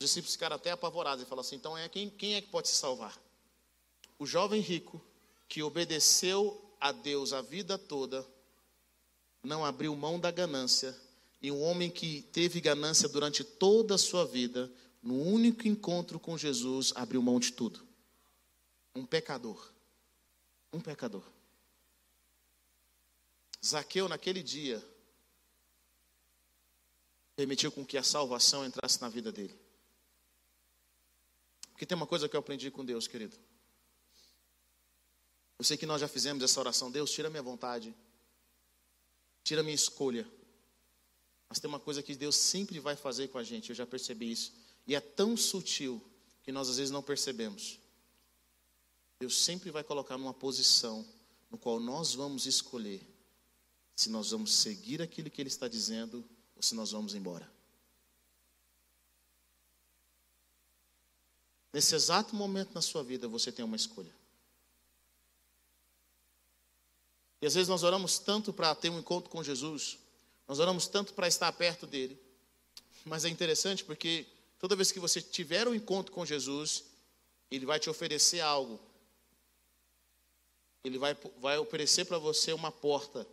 Os 0.00 0.06
discípulos 0.06 0.32
ficaram 0.32 0.56
até 0.56 0.70
apavorados 0.70 1.24
e 1.24 1.26
falam 1.26 1.40
assim: 1.40 1.56
então 1.56 1.76
é 1.76 1.88
quem, 1.88 2.08
quem 2.10 2.34
é 2.34 2.40
que 2.40 2.48
pode 2.48 2.68
se 2.68 2.76
salvar? 2.76 3.20
O 4.18 4.26
jovem 4.26 4.60
rico 4.60 5.00
que 5.48 5.62
obedeceu 5.62 6.60
a 6.80 6.92
Deus 6.92 7.32
a 7.32 7.40
vida 7.40 7.78
toda, 7.78 8.26
não 9.42 9.64
abriu 9.64 9.94
mão 9.96 10.20
da 10.20 10.30
ganância, 10.30 10.96
e 11.40 11.50
um 11.50 11.62
homem 11.62 11.90
que 11.90 12.22
teve 12.32 12.60
ganância 12.60 13.08
durante 13.08 13.42
toda 13.42 13.94
a 13.94 13.98
sua 13.98 14.24
vida, 14.24 14.70
no 15.02 15.20
único 15.22 15.66
encontro 15.66 16.18
com 16.18 16.36
Jesus, 16.36 16.92
abriu 16.94 17.22
mão 17.22 17.38
de 17.38 17.52
tudo. 17.52 17.80
Um 18.94 19.06
pecador. 19.06 19.72
Um 20.72 20.80
pecador. 20.80 21.22
Zaqueu, 23.64 24.08
naquele 24.08 24.42
dia, 24.42 24.82
permitiu 27.34 27.70
com 27.70 27.84
que 27.84 27.98
a 27.98 28.02
salvação 28.02 28.64
entrasse 28.64 29.00
na 29.00 29.08
vida 29.08 29.30
dele. 29.32 29.56
Porque 31.72 31.86
tem 31.86 31.96
uma 31.96 32.06
coisa 32.06 32.28
que 32.28 32.36
eu 32.36 32.40
aprendi 32.40 32.70
com 32.70 32.84
Deus, 32.84 33.06
querido. 33.06 33.36
Eu 35.58 35.64
sei 35.64 35.76
que 35.76 35.86
nós 35.86 36.00
já 36.00 36.08
fizemos 36.08 36.42
essa 36.42 36.58
oração. 36.60 36.90
Deus, 36.90 37.10
tira 37.10 37.30
minha 37.30 37.42
vontade. 37.42 37.94
Tira 39.42 39.62
minha 39.62 39.74
escolha. 39.74 40.28
Mas 41.48 41.58
tem 41.58 41.68
uma 41.68 41.80
coisa 41.80 42.02
que 42.02 42.14
Deus 42.14 42.36
sempre 42.36 42.78
vai 42.78 42.94
fazer 42.94 43.28
com 43.28 43.38
a 43.38 43.44
gente. 43.44 43.70
Eu 43.70 43.76
já 43.76 43.86
percebi 43.86 44.30
isso. 44.30 44.52
E 44.86 44.94
é 44.94 45.00
tão 45.00 45.36
sutil 45.36 46.02
que 46.42 46.52
nós 46.52 46.68
às 46.68 46.76
vezes 46.76 46.90
não 46.90 47.02
percebemos. 47.02 47.78
Deus 49.20 49.36
sempre 49.36 49.70
vai 49.70 49.82
colocar 49.82 50.16
numa 50.16 50.34
posição 50.34 51.06
no 51.50 51.58
qual 51.58 51.80
nós 51.80 52.14
vamos 52.14 52.46
escolher 52.46 53.17
se 53.98 54.10
nós 54.10 54.30
vamos 54.30 54.54
seguir 54.54 55.02
aquilo 55.02 55.28
que 55.28 55.42
Ele 55.42 55.48
está 55.48 55.66
dizendo 55.66 56.24
ou 56.54 56.62
se 56.62 56.72
nós 56.76 56.92
vamos 56.92 57.16
embora. 57.16 57.50
Nesse 61.72 61.96
exato 61.96 62.36
momento 62.36 62.72
na 62.72 62.80
sua 62.80 63.02
vida, 63.02 63.26
você 63.26 63.50
tem 63.50 63.64
uma 63.64 63.74
escolha. 63.74 64.14
E 67.42 67.46
às 67.48 67.54
vezes 67.54 67.68
nós 67.68 67.82
oramos 67.82 68.20
tanto 68.20 68.52
para 68.52 68.72
ter 68.72 68.88
um 68.88 69.00
encontro 69.00 69.28
com 69.28 69.42
Jesus, 69.42 69.98
nós 70.46 70.60
oramos 70.60 70.86
tanto 70.86 71.12
para 71.12 71.26
estar 71.26 71.50
perto 71.54 71.84
dele, 71.84 72.16
mas 73.04 73.24
é 73.24 73.28
interessante 73.28 73.84
porque 73.84 74.28
toda 74.60 74.76
vez 74.76 74.92
que 74.92 75.00
você 75.00 75.20
tiver 75.20 75.66
um 75.66 75.74
encontro 75.74 76.12
com 76.12 76.24
Jesus, 76.24 76.84
ele 77.50 77.66
vai 77.66 77.80
te 77.80 77.90
oferecer 77.90 78.38
algo. 78.42 78.78
Ele 80.84 80.98
vai, 80.98 81.16
vai 81.40 81.58
oferecer 81.58 82.04
para 82.04 82.18
você 82.18 82.52
uma 82.52 82.70
porta 82.70 83.26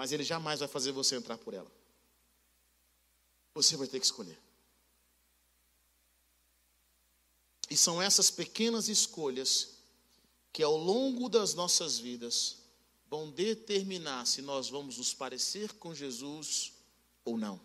mas 0.00 0.12
ele 0.12 0.24
jamais 0.24 0.60
vai 0.60 0.66
fazer 0.66 0.92
você 0.92 1.14
entrar 1.14 1.36
por 1.36 1.52
ela. 1.52 1.70
Você 3.52 3.76
vai 3.76 3.86
ter 3.86 4.00
que 4.00 4.06
escolher. 4.06 4.40
E 7.68 7.76
são 7.76 8.00
essas 8.00 8.30
pequenas 8.30 8.88
escolhas 8.88 9.74
que 10.54 10.62
ao 10.62 10.74
longo 10.74 11.28
das 11.28 11.52
nossas 11.52 11.98
vidas 11.98 12.60
vão 13.10 13.30
determinar 13.30 14.26
se 14.26 14.40
nós 14.40 14.70
vamos 14.70 14.96
nos 14.96 15.12
parecer 15.12 15.74
com 15.74 15.94
Jesus 15.94 16.72
ou 17.22 17.36
não. 17.36 17.60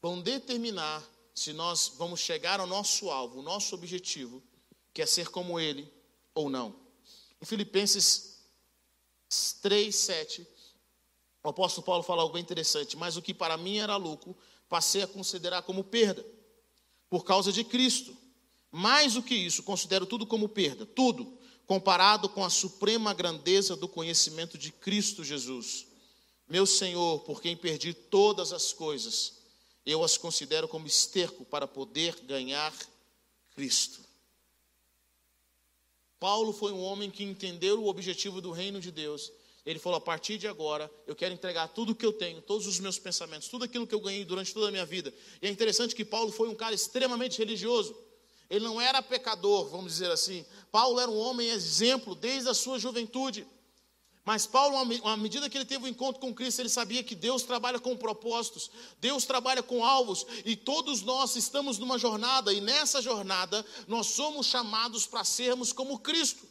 Vão 0.00 0.22
determinar 0.22 1.04
se 1.34 1.52
nós 1.52 1.88
vamos 1.96 2.20
chegar 2.20 2.60
ao 2.60 2.66
nosso 2.68 3.10
alvo, 3.10 3.40
o 3.40 3.42
nosso 3.42 3.74
objetivo, 3.74 4.40
que 4.94 5.02
é 5.02 5.06
ser 5.06 5.30
como 5.30 5.58
Ele 5.58 5.92
ou 6.32 6.48
não. 6.48 6.76
Em 7.42 7.44
Filipenses 7.44 8.35
3, 9.62 9.94
7, 9.94 10.46
o 11.42 11.48
apóstolo 11.48 11.84
Paulo 11.84 12.02
fala 12.02 12.22
algo 12.22 12.34
bem 12.34 12.42
interessante. 12.42 12.96
Mas 12.96 13.16
o 13.16 13.22
que 13.22 13.32
para 13.32 13.56
mim 13.56 13.78
era 13.78 13.96
lucro, 13.96 14.36
passei 14.68 15.02
a 15.02 15.06
considerar 15.06 15.62
como 15.62 15.84
perda, 15.84 16.24
por 17.08 17.24
causa 17.24 17.52
de 17.52 17.62
Cristo. 17.62 18.16
Mais 18.70 19.14
do 19.14 19.22
que 19.22 19.34
isso, 19.34 19.62
considero 19.62 20.06
tudo 20.06 20.26
como 20.26 20.48
perda, 20.48 20.84
tudo, 20.84 21.38
comparado 21.66 22.28
com 22.28 22.44
a 22.44 22.50
suprema 22.50 23.14
grandeza 23.14 23.76
do 23.76 23.88
conhecimento 23.88 24.58
de 24.58 24.70
Cristo 24.72 25.24
Jesus. 25.24 25.86
Meu 26.48 26.66
Senhor, 26.66 27.20
por 27.20 27.40
quem 27.40 27.56
perdi 27.56 27.92
todas 27.92 28.52
as 28.52 28.72
coisas, 28.72 29.34
eu 29.84 30.02
as 30.04 30.16
considero 30.16 30.68
como 30.68 30.86
esterco 30.86 31.44
para 31.44 31.66
poder 31.66 32.20
ganhar 32.22 32.72
Cristo. 33.54 34.05
Paulo 36.18 36.52
foi 36.52 36.72
um 36.72 36.82
homem 36.82 37.10
que 37.10 37.24
entendeu 37.24 37.82
o 37.82 37.88
objetivo 37.88 38.40
do 38.40 38.50
reino 38.50 38.80
de 38.80 38.90
Deus. 38.90 39.32
Ele 39.64 39.78
falou: 39.78 39.98
a 39.98 40.00
partir 40.00 40.38
de 40.38 40.46
agora, 40.46 40.90
eu 41.06 41.14
quero 41.14 41.34
entregar 41.34 41.68
tudo 41.68 41.92
o 41.92 41.94
que 41.94 42.06
eu 42.06 42.12
tenho, 42.12 42.40
todos 42.40 42.66
os 42.66 42.78
meus 42.78 42.98
pensamentos, 42.98 43.48
tudo 43.48 43.64
aquilo 43.64 43.86
que 43.86 43.94
eu 43.94 44.00
ganhei 44.00 44.24
durante 44.24 44.54
toda 44.54 44.68
a 44.68 44.70
minha 44.70 44.86
vida. 44.86 45.12
E 45.42 45.46
é 45.46 45.50
interessante 45.50 45.94
que 45.94 46.04
Paulo 46.04 46.30
foi 46.30 46.48
um 46.48 46.54
cara 46.54 46.74
extremamente 46.74 47.38
religioso. 47.38 47.94
Ele 48.48 48.64
não 48.64 48.80
era 48.80 49.02
pecador, 49.02 49.68
vamos 49.68 49.92
dizer 49.92 50.10
assim. 50.10 50.46
Paulo 50.70 51.00
era 51.00 51.10
um 51.10 51.18
homem 51.18 51.48
exemplo 51.50 52.14
desde 52.14 52.48
a 52.48 52.54
sua 52.54 52.78
juventude. 52.78 53.44
Mas 54.26 54.44
Paulo, 54.44 54.76
à 55.04 55.16
medida 55.16 55.48
que 55.48 55.56
ele 55.56 55.64
teve 55.64 55.84
o 55.84 55.86
um 55.86 55.88
encontro 55.88 56.20
com 56.20 56.34
Cristo, 56.34 56.60
ele 56.60 56.68
sabia 56.68 57.04
que 57.04 57.14
Deus 57.14 57.44
trabalha 57.44 57.78
com 57.78 57.96
propósitos, 57.96 58.68
Deus 59.00 59.24
trabalha 59.24 59.62
com 59.62 59.84
alvos, 59.84 60.26
e 60.44 60.56
todos 60.56 61.02
nós 61.02 61.36
estamos 61.36 61.78
numa 61.78 61.96
jornada, 61.96 62.52
e 62.52 62.60
nessa 62.60 63.00
jornada 63.00 63.64
nós 63.86 64.08
somos 64.08 64.46
chamados 64.46 65.06
para 65.06 65.22
sermos 65.22 65.72
como 65.72 66.00
Cristo. 66.00 66.44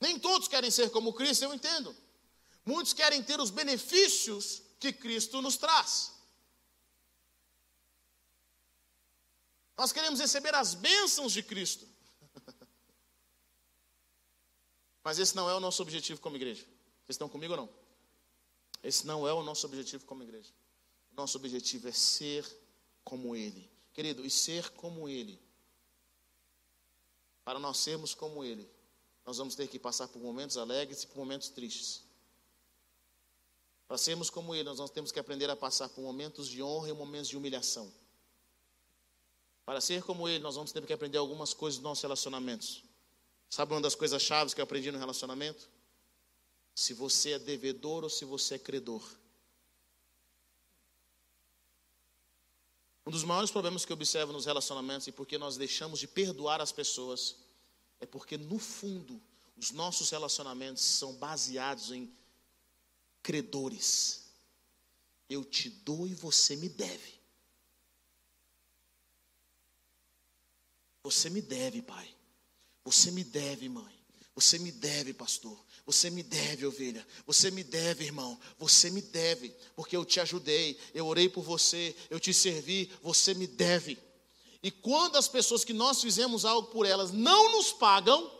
Nem 0.00 0.16
todos 0.16 0.46
querem 0.46 0.70
ser 0.70 0.90
como 0.90 1.12
Cristo, 1.12 1.42
eu 1.42 1.52
entendo. 1.52 1.96
Muitos 2.64 2.92
querem 2.92 3.20
ter 3.20 3.40
os 3.40 3.50
benefícios 3.50 4.62
que 4.78 4.92
Cristo 4.92 5.42
nos 5.42 5.56
traz. 5.56 6.12
Nós 9.76 9.90
queremos 9.90 10.20
receber 10.20 10.54
as 10.54 10.74
bênçãos 10.74 11.32
de 11.32 11.42
Cristo. 11.42 11.91
Mas 15.04 15.18
esse 15.18 15.34
não 15.34 15.48
é 15.48 15.54
o 15.54 15.60
nosso 15.60 15.82
objetivo 15.82 16.20
como 16.20 16.36
igreja. 16.36 16.62
Vocês 16.62 17.10
estão 17.14 17.28
comigo 17.28 17.52
ou 17.52 17.56
não? 17.56 17.68
Esse 18.82 19.06
não 19.06 19.26
é 19.26 19.32
o 19.32 19.42
nosso 19.42 19.66
objetivo 19.66 20.04
como 20.04 20.22
igreja. 20.22 20.52
O 21.12 21.16
nosso 21.16 21.36
objetivo 21.36 21.88
é 21.88 21.92
ser 21.92 22.44
como 23.04 23.36
Ele. 23.36 23.70
Querido, 23.92 24.24
e 24.24 24.30
ser 24.30 24.70
como 24.70 25.08
Ele. 25.08 25.40
Para 27.44 27.58
nós 27.58 27.78
sermos 27.78 28.14
como 28.14 28.44
Ele, 28.44 28.68
nós 29.26 29.38
vamos 29.38 29.54
ter 29.54 29.68
que 29.68 29.78
passar 29.78 30.08
por 30.08 30.20
momentos 30.20 30.56
alegres 30.56 31.02
e 31.02 31.06
por 31.06 31.16
momentos 31.18 31.48
tristes. 31.48 32.02
Para 33.86 33.98
sermos 33.98 34.30
como 34.30 34.54
Ele, 34.54 34.64
nós 34.64 34.90
temos 34.90 35.12
que 35.12 35.20
aprender 35.20 35.50
a 35.50 35.56
passar 35.56 35.88
por 35.88 36.02
momentos 36.02 36.48
de 36.48 36.62
honra 36.62 36.88
e 36.88 36.92
momentos 36.92 37.28
de 37.28 37.36
humilhação. 37.36 37.92
Para 39.64 39.80
ser 39.80 40.02
como 40.02 40.28
Ele, 40.28 40.42
nós 40.42 40.54
vamos 40.54 40.72
ter 40.72 40.84
que 40.86 40.92
aprender 40.92 41.18
algumas 41.18 41.52
coisas 41.52 41.78
dos 41.78 41.84
nossos 41.84 42.02
relacionamentos. 42.02 42.82
Sabe 43.52 43.74
uma 43.74 43.82
das 43.82 43.94
coisas 43.94 44.22
chaves 44.22 44.54
que 44.54 44.62
eu 44.62 44.64
aprendi 44.64 44.90
no 44.90 44.98
relacionamento? 44.98 45.68
Se 46.74 46.94
você 46.94 47.32
é 47.32 47.38
devedor 47.38 48.02
ou 48.02 48.08
se 48.08 48.24
você 48.24 48.54
é 48.54 48.58
credor. 48.58 49.06
Um 53.06 53.10
dos 53.10 53.24
maiores 53.24 53.50
problemas 53.50 53.84
que 53.84 53.92
eu 53.92 53.94
observo 53.94 54.32
nos 54.32 54.46
relacionamentos 54.46 55.06
e 55.06 55.12
porque 55.12 55.36
nós 55.36 55.58
deixamos 55.58 56.00
de 56.00 56.08
perdoar 56.08 56.62
as 56.62 56.72
pessoas 56.72 57.36
é 58.00 58.06
porque, 58.06 58.38
no 58.38 58.58
fundo, 58.58 59.20
os 59.54 59.70
nossos 59.70 60.08
relacionamentos 60.08 60.82
são 60.82 61.12
baseados 61.16 61.92
em 61.92 62.10
credores. 63.22 64.32
Eu 65.28 65.44
te 65.44 65.68
dou 65.68 66.06
e 66.06 66.14
você 66.14 66.56
me 66.56 66.70
deve. 66.70 67.20
Você 71.02 71.28
me 71.28 71.42
deve, 71.42 71.82
pai. 71.82 72.16
Você 72.84 73.10
me 73.10 73.22
deve, 73.24 73.68
mãe. 73.68 73.92
Você 74.34 74.58
me 74.58 74.72
deve, 74.72 75.12
pastor. 75.12 75.58
Você 75.84 76.10
me 76.10 76.22
deve, 76.22 76.66
ovelha. 76.66 77.06
Você 77.26 77.50
me 77.50 77.62
deve, 77.62 78.04
irmão. 78.04 78.38
Você 78.58 78.90
me 78.90 79.02
deve, 79.02 79.54
porque 79.74 79.96
eu 79.96 80.04
te 80.04 80.20
ajudei, 80.20 80.78
eu 80.94 81.06
orei 81.06 81.28
por 81.28 81.42
você, 81.42 81.94
eu 82.08 82.20
te 82.20 82.32
servi. 82.32 82.90
Você 83.02 83.34
me 83.34 83.46
deve. 83.46 83.98
E 84.62 84.70
quando 84.70 85.16
as 85.16 85.28
pessoas 85.28 85.64
que 85.64 85.72
nós 85.72 86.00
fizemos 86.00 86.44
algo 86.44 86.68
por 86.68 86.86
elas 86.86 87.10
não 87.10 87.52
nos 87.52 87.72
pagam, 87.72 88.30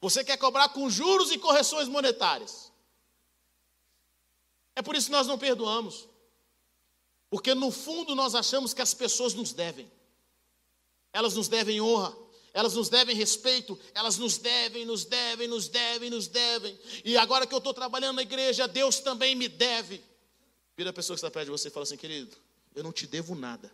você 0.00 0.24
quer 0.24 0.38
cobrar 0.38 0.70
com 0.70 0.88
juros 0.88 1.30
e 1.30 1.38
correções 1.38 1.86
monetárias. 1.86 2.72
É 4.74 4.80
por 4.80 4.94
isso 4.96 5.06
que 5.06 5.12
nós 5.12 5.26
não 5.26 5.38
perdoamos. 5.38 6.08
Porque 7.28 7.54
no 7.54 7.70
fundo 7.70 8.14
nós 8.14 8.34
achamos 8.34 8.72
que 8.72 8.80
as 8.80 8.94
pessoas 8.94 9.34
nos 9.34 9.52
devem. 9.52 9.90
Elas 11.18 11.34
nos 11.34 11.48
devem 11.48 11.80
honra, 11.80 12.16
elas 12.54 12.74
nos 12.74 12.88
devem 12.88 13.16
respeito, 13.16 13.76
elas 13.92 14.18
nos 14.18 14.38
devem, 14.38 14.84
nos 14.84 15.04
devem, 15.04 15.48
nos 15.48 15.66
devem, 15.66 16.10
nos 16.10 16.28
devem. 16.28 16.78
E 17.04 17.16
agora 17.16 17.44
que 17.44 17.52
eu 17.52 17.58
estou 17.58 17.74
trabalhando 17.74 18.14
na 18.14 18.22
igreja, 18.22 18.68
Deus 18.68 19.00
também 19.00 19.34
me 19.34 19.48
deve. 19.48 20.00
Vira 20.76 20.90
a 20.90 20.92
pessoa 20.92 21.16
que 21.16 21.18
está 21.18 21.28
perto 21.28 21.46
de 21.46 21.50
você 21.50 21.66
e 21.66 21.70
fala 21.72 21.82
assim, 21.82 21.96
querido, 21.96 22.36
eu 22.72 22.84
não 22.84 22.92
te 22.92 23.04
devo 23.04 23.34
nada. 23.34 23.68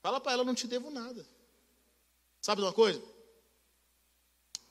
Fala 0.00 0.20
para 0.20 0.34
ela, 0.34 0.42
eu 0.42 0.46
não 0.46 0.54
te 0.54 0.68
devo 0.68 0.88
nada. 0.88 1.26
Sabe 2.40 2.60
de 2.60 2.66
uma 2.68 2.72
coisa? 2.72 3.02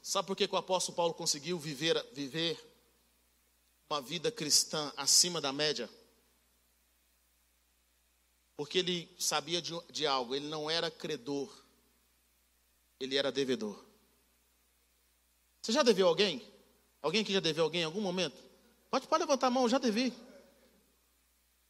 Sabe 0.01 0.25
por 0.25 0.37
que, 0.37 0.47
que 0.47 0.55
o 0.55 0.57
apóstolo 0.57 0.95
Paulo 0.95 1.13
conseguiu 1.13 1.59
viver, 1.59 2.01
viver 2.13 2.57
uma 3.89 3.99
vida 3.99 4.31
cristã 4.31 4.93
acima 4.95 5.41
da 5.41 5.51
média? 5.51 5.89
Porque 8.63 8.79
ele 8.79 9.13
sabia 9.19 9.61
de, 9.61 9.77
de 9.91 10.07
algo, 10.07 10.33
ele 10.33 10.47
não 10.47 10.69
era 10.69 10.89
credor, 10.89 11.53
ele 12.97 13.17
era 13.17 13.29
devedor. 13.29 13.77
Você 15.61 15.73
já 15.73 15.83
deveu 15.83 16.07
alguém? 16.07 16.41
Alguém 17.01 17.25
que 17.25 17.33
já 17.33 17.41
deveu 17.41 17.65
alguém 17.65 17.81
em 17.81 17.83
algum 17.83 17.99
momento? 17.99 18.41
Pode, 18.89 19.05
pode 19.05 19.19
levantar 19.23 19.47
a 19.47 19.49
mão, 19.49 19.67
já 19.67 19.77
devi. 19.77 20.13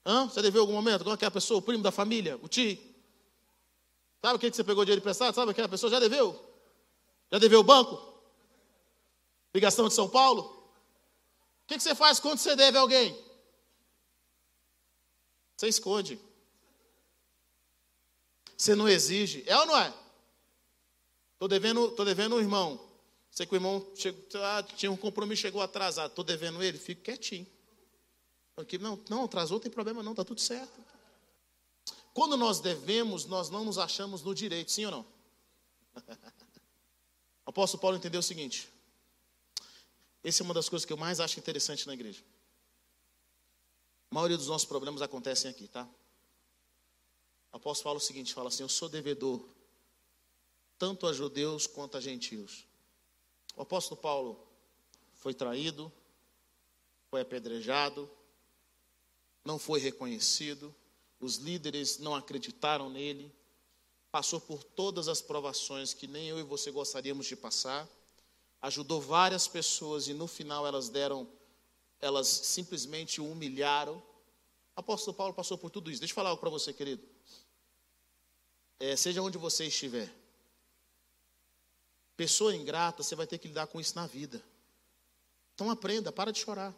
Hã? 0.06 0.30
Você 0.30 0.40
deveu 0.44 0.60
em 0.60 0.66
algum 0.66 0.74
momento? 0.74 1.04
Qual 1.04 1.18
é 1.20 1.26
a 1.26 1.32
pessoa? 1.32 1.58
O 1.58 1.64
primo 1.64 1.82
da 1.82 1.92
família? 1.92 2.38
O 2.44 2.48
tio? 2.48 2.78
Sabe 4.22 4.36
o 4.36 4.40
que 4.40 4.54
você 4.54 4.64
pegou 4.64 4.86
dinheiro 4.86 5.02
emprestado? 5.02 5.34
Sabe 5.34 5.50
aquela 5.50 5.68
pessoa? 5.68 5.90
Já 5.90 6.00
deveu? 6.00 6.40
Já 7.32 7.40
deveu 7.40 7.62
o 7.62 7.64
banco? 7.64 8.00
Ligação 9.52 9.88
de 9.88 9.96
São 9.96 10.08
Paulo? 10.08 10.44
O 11.64 11.66
que 11.66 11.80
você 11.80 11.96
faz 11.96 12.20
quando 12.20 12.38
você 12.38 12.56
deve 12.56 12.78
a 12.78 12.82
alguém? 12.82 13.20
Você 15.58 15.68
esconde. 15.68 16.33
Você 18.64 18.76
não 18.76 18.88
exige. 18.88 19.44
É 19.46 19.58
ou 19.58 19.66
não 19.66 19.78
é? 19.78 19.94
Estou 21.34 21.50
devendo, 21.50 21.92
tô 21.92 22.06
devendo 22.06 22.38
um 22.38 22.40
irmão. 22.40 22.80
Sei 23.30 23.46
que 23.46 23.52
o 23.52 23.58
irmão 23.58 23.86
chegou, 23.94 24.24
ah, 24.42 24.64
tinha 24.64 24.90
um 24.90 24.96
compromisso, 24.96 25.42
chegou 25.42 25.62
atrasado. 25.62 26.12
Estou 26.12 26.24
devendo 26.24 26.64
ele, 26.64 26.78
fico 26.78 27.02
quietinho. 27.02 27.46
Porque, 28.56 28.78
não, 28.78 28.98
não, 29.10 29.26
atrasou, 29.26 29.58
não 29.58 29.62
tem 29.62 29.70
problema 29.70 30.02
não, 30.02 30.14
está 30.14 30.24
tudo 30.24 30.40
certo. 30.40 30.82
Quando 32.14 32.38
nós 32.38 32.62
devemos, 32.62 33.26
nós 33.26 33.50
não 33.50 33.66
nos 33.66 33.78
achamos 33.78 34.22
no 34.22 34.34
direito, 34.34 34.72
sim 34.72 34.86
ou 34.86 34.92
não? 34.92 35.06
O 37.46 37.50
apóstolo 37.52 37.82
Paulo 37.82 37.98
entendeu 37.98 38.22
o 38.22 38.24
seguinte. 38.24 38.70
Essa 40.24 40.42
é 40.42 40.46
uma 40.46 40.54
das 40.54 40.70
coisas 40.70 40.86
que 40.86 40.94
eu 40.94 40.98
mais 40.98 41.20
acho 41.20 41.38
interessante 41.38 41.86
na 41.86 41.94
igreja. 41.96 42.24
A 44.10 44.16
maioria 44.16 44.38
dos 44.38 44.48
nossos 44.48 44.66
problemas 44.66 45.02
acontecem 45.02 45.52
aqui, 45.52 45.68
tá? 45.68 45.86
Apóstolo 47.54 47.84
fala 47.84 47.98
o 47.98 48.02
seguinte: 48.02 48.34
fala 48.34 48.48
assim, 48.48 48.64
eu 48.64 48.70
sou 48.70 48.90
devedor, 48.90 49.40
tanto 50.78 51.06
a 51.06 51.14
judeus 51.14 51.68
quanto 51.68 51.96
a 51.96 52.02
gentios. 52.02 52.66
O 53.56 53.62
apóstolo 53.62 54.02
Paulo 54.02 54.44
foi 55.14 55.36
traído, 55.36 55.92
foi 57.12 57.22
apedrejado, 57.22 58.10
não 59.46 59.60
foi 59.60 59.80
reconhecido, 59.80 60.74
os 61.20 61.36
líderes 61.36 62.00
não 62.00 62.16
acreditaram 62.16 62.90
nele, 62.90 63.32
passou 64.12 64.42
por 64.42 64.64
todas 64.64 65.08
as 65.08 65.22
provações 65.22 65.94
que 65.94 66.08
nem 66.08 66.28
eu 66.28 66.40
e 66.40 66.44
você 66.44 66.72
gostaríamos 66.72 67.28
de 67.28 67.36
passar, 67.36 67.88
ajudou 68.64 69.00
várias 69.00 69.48
pessoas 69.48 70.08
e 70.08 70.14
no 70.14 70.26
final 70.26 70.66
elas 70.66 70.90
deram, 70.90 71.30
elas 72.02 72.28
simplesmente 72.28 73.22
o 73.22 73.32
humilharam. 73.32 73.98
O 74.76 74.80
apóstolo 74.80 75.16
Paulo 75.16 75.36
passou 75.36 75.56
por 75.56 75.70
tudo 75.70 75.92
isso. 75.92 76.00
Deixa 76.00 76.14
eu 76.14 76.16
falar 76.16 76.30
algo 76.30 76.40
para 76.40 76.50
você, 76.50 76.74
querido 76.74 77.13
é, 78.84 78.98
seja 78.98 79.22
onde 79.22 79.38
você 79.38 79.66
estiver. 79.66 80.14
Pessoa 82.18 82.54
ingrata, 82.54 83.02
você 83.02 83.16
vai 83.16 83.26
ter 83.26 83.38
que 83.38 83.48
lidar 83.48 83.68
com 83.68 83.80
isso 83.80 83.96
na 83.96 84.06
vida. 84.06 84.44
Então 85.56 85.72
aprenda, 85.72 86.12
para 86.12 86.32
de 86.32 86.40
chorar. 86.40 86.76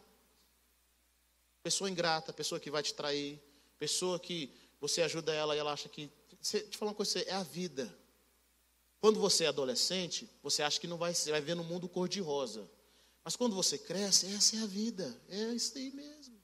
Pessoa 1.64 1.90
ingrata, 1.90 2.32
pessoa 2.32 2.60
que 2.60 2.70
vai 2.70 2.80
te 2.80 2.94
trair, 2.94 3.42
pessoa 3.76 4.20
que 4.20 4.52
você 4.80 5.02
ajuda 5.02 5.34
ela 5.34 5.56
e 5.56 5.58
ela 5.58 5.72
acha 5.72 5.88
que. 5.88 6.08
Você, 6.40 6.60
te 6.60 6.78
falar 6.78 6.92
uma 6.92 6.96
coisa, 6.96 7.18
é 7.22 7.32
a 7.32 7.42
vida. 7.42 7.92
Quando 9.00 9.18
você 9.18 9.42
é 9.44 9.48
adolescente, 9.48 10.30
você 10.44 10.62
acha 10.62 10.78
que 10.78 10.86
não 10.86 10.96
vai, 10.96 11.12
vai 11.12 11.40
ver 11.40 11.56
no 11.56 11.64
mundo 11.64 11.88
cor-de-rosa. 11.88 12.70
Mas 13.24 13.34
quando 13.34 13.56
você 13.56 13.76
cresce, 13.76 14.32
essa 14.32 14.56
é 14.56 14.60
a 14.60 14.66
vida. 14.66 15.20
É 15.28 15.52
isso 15.52 15.76
aí 15.76 15.90
mesmo. 15.90 16.35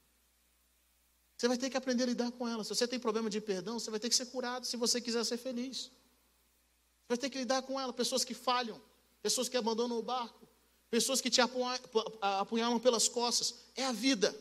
Você 1.43 1.49
vai 1.49 1.59
ter 1.59 1.71
que 1.71 1.77
aprender 1.77 2.05
a 2.05 2.07
lidar 2.07 2.31
com 2.31 2.47
ela. 2.47 2.63
Se 2.63 2.69
você 2.69 2.87
tem 2.87 3.01
problema 3.01 3.29
de 3.29 3.41
perdão, 3.41 3.77
você 3.77 3.91
vai 3.91 3.99
ter 3.99 4.09
que 4.09 4.15
ser 4.15 4.27
curado 4.27 4.65
se 4.65 4.77
você 4.77 5.01
quiser 5.01 5.25
ser 5.25 5.37
feliz. 5.37 5.91
Você 5.91 7.09
vai 7.09 7.19
ter 7.19 7.31
que 7.31 7.39
lidar 7.39 7.63
com 7.63 7.81
ela. 7.81 7.93
Pessoas 7.93 8.25
que 8.25 8.33
falham, 8.33 8.81
pessoas 9.21 9.49
que 9.49 9.57
abandonam 9.57 9.99
o 9.99 10.03
barco, 10.05 10.47
pessoas 10.89 11.21
que 11.21 11.29
te 11.29 11.41
apunhalam 11.41 12.79
pelas 12.79 13.09
costas. 13.09 13.57
É 13.75 13.85
a 13.85 13.91
vida. 13.91 14.33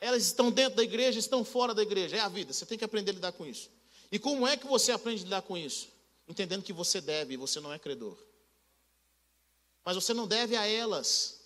Elas 0.00 0.24
estão 0.24 0.50
dentro 0.50 0.74
da 0.74 0.82
igreja, 0.82 1.20
estão 1.20 1.44
fora 1.44 1.72
da 1.72 1.82
igreja. 1.84 2.16
É 2.16 2.18
a 2.18 2.28
vida. 2.28 2.52
Você 2.52 2.66
tem 2.66 2.76
que 2.76 2.82
aprender 2.84 3.12
a 3.12 3.14
lidar 3.14 3.32
com 3.34 3.46
isso. 3.46 3.70
E 4.10 4.18
como 4.18 4.44
é 4.44 4.56
que 4.56 4.66
você 4.66 4.90
aprende 4.90 5.20
a 5.20 5.24
lidar 5.26 5.42
com 5.42 5.56
isso? 5.56 5.88
Entendendo 6.26 6.64
que 6.64 6.72
você 6.72 7.00
deve 7.00 7.36
você 7.36 7.60
não 7.60 7.72
é 7.72 7.78
credor. 7.78 8.18
Mas 9.84 9.94
você 9.94 10.12
não 10.12 10.26
deve 10.26 10.56
a 10.56 10.66
elas, 10.66 11.42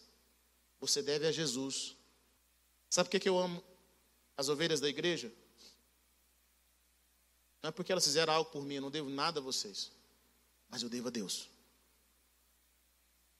você 0.81 1.03
deve 1.03 1.27
a 1.27 1.31
Jesus. 1.31 1.95
Sabe 2.88 3.11
por 3.11 3.21
que 3.21 3.29
eu 3.29 3.38
amo 3.38 3.62
as 4.37 4.49
ovelhas 4.49 4.81
da 4.81 4.88
igreja, 4.88 5.33
não 7.62 7.68
é 7.68 7.70
porque 7.70 7.90
elas 7.90 8.05
fizeram 8.05 8.33
algo 8.33 8.51
por 8.51 8.64
mim, 8.64 8.77
eu 8.77 8.83
não 8.83 8.90
devo 8.90 9.09
nada 9.11 9.40
a 9.40 9.42
vocês, 9.42 9.90
mas 10.68 10.83
eu 10.83 10.88
devo 10.88 11.09
a 11.09 11.11
Deus. 11.11 11.49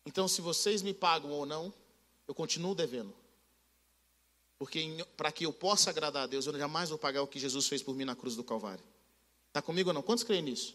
Então, 0.04 0.26
se 0.26 0.40
vocês 0.40 0.82
me 0.82 0.94
pagam 0.94 1.30
ou 1.30 1.44
não, 1.44 1.72
eu 2.26 2.35
continuo 2.35 2.74
devendo. 2.74 3.14
Porque 4.59 5.04
para 5.16 5.30
que 5.30 5.44
eu 5.44 5.52
possa 5.52 5.90
agradar 5.90 6.24
a 6.24 6.26
Deus, 6.26 6.46
eu 6.46 6.59
jamais 6.59 6.88
vou 6.88 6.98
pagar 6.98 7.22
o 7.22 7.26
que 7.26 7.38
Jesus 7.38 7.68
fez 7.68 7.82
por 7.82 7.94
mim 7.94 8.04
na 8.04 8.16
cruz 8.16 8.35
do 8.37 8.42
Calvário. 8.42 8.85
Está 9.48 9.61
comigo 9.61 9.90
ou 9.90 9.94
não? 9.94 10.02
Quantos 10.02 10.24
creem 10.24 10.42
nisso? 10.42 10.74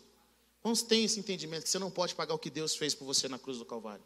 Quantos 0.61 0.83
têm 0.83 1.05
esse 1.05 1.19
entendimento 1.19 1.63
que 1.63 1.69
você 1.69 1.79
não 1.79 1.89
pode 1.89 2.13
pagar 2.13 2.33
o 2.33 2.39
que 2.39 2.49
Deus 2.49 2.75
fez 2.75 2.93
por 2.93 3.05
você 3.05 3.27
na 3.27 3.39
cruz 3.39 3.57
do 3.57 3.65
Calvário? 3.65 4.03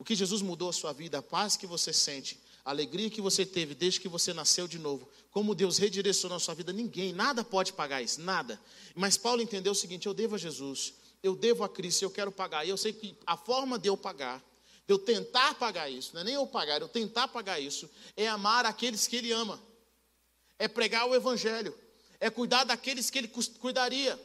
o 0.00 0.04
que 0.04 0.14
Jesus 0.14 0.40
mudou 0.40 0.70
a 0.70 0.72
sua 0.72 0.94
vida, 0.94 1.18
a 1.18 1.22
paz 1.22 1.58
que 1.58 1.66
você 1.66 1.92
sente, 1.92 2.40
a 2.64 2.70
alegria 2.70 3.10
que 3.10 3.20
você 3.20 3.46
teve 3.46 3.74
desde 3.74 4.00
que 4.00 4.08
você 4.08 4.32
nasceu 4.32 4.68
de 4.68 4.78
novo, 4.78 5.08
como 5.30 5.54
Deus 5.54 5.78
redirecionou 5.78 6.36
a 6.36 6.40
sua 6.40 6.54
vida, 6.54 6.72
ninguém, 6.72 7.12
nada 7.12 7.42
pode 7.42 7.72
pagar 7.72 8.02
isso, 8.02 8.20
nada. 8.20 8.60
Mas 8.94 9.16
Paulo 9.16 9.40
entendeu 9.40 9.72
o 9.72 9.74
seguinte: 9.74 10.06
eu 10.06 10.14
devo 10.14 10.34
a 10.34 10.38
Jesus, 10.38 10.94
eu 11.22 11.34
devo 11.34 11.64
a 11.64 11.68
Cristo, 11.68 12.02
eu 12.02 12.10
quero 12.10 12.30
pagar. 12.30 12.66
E 12.66 12.70
eu 12.70 12.76
sei 12.76 12.92
que 12.92 13.16
a 13.26 13.36
forma 13.36 13.78
de 13.78 13.88
eu 13.88 13.96
pagar, 13.96 14.42
de 14.86 14.92
eu 14.92 14.98
tentar 14.98 15.54
pagar 15.54 15.88
isso, 15.88 16.10
não 16.14 16.20
é 16.20 16.24
nem 16.24 16.34
eu 16.34 16.46
pagar, 16.46 16.80
eu 16.80 16.88
tentar 16.88 17.28
pagar 17.28 17.60
isso, 17.60 17.88
é 18.16 18.26
amar 18.26 18.66
aqueles 18.66 19.06
que 19.06 19.16
Ele 19.16 19.32
ama, 19.32 19.60
é 20.58 20.68
pregar 20.68 21.08
o 21.08 21.14
Evangelho, 21.14 21.74
é 22.18 22.28
cuidar 22.28 22.64
daqueles 22.64 23.08
que 23.08 23.18
Ele 23.18 23.28
cuidaria, 23.58 24.20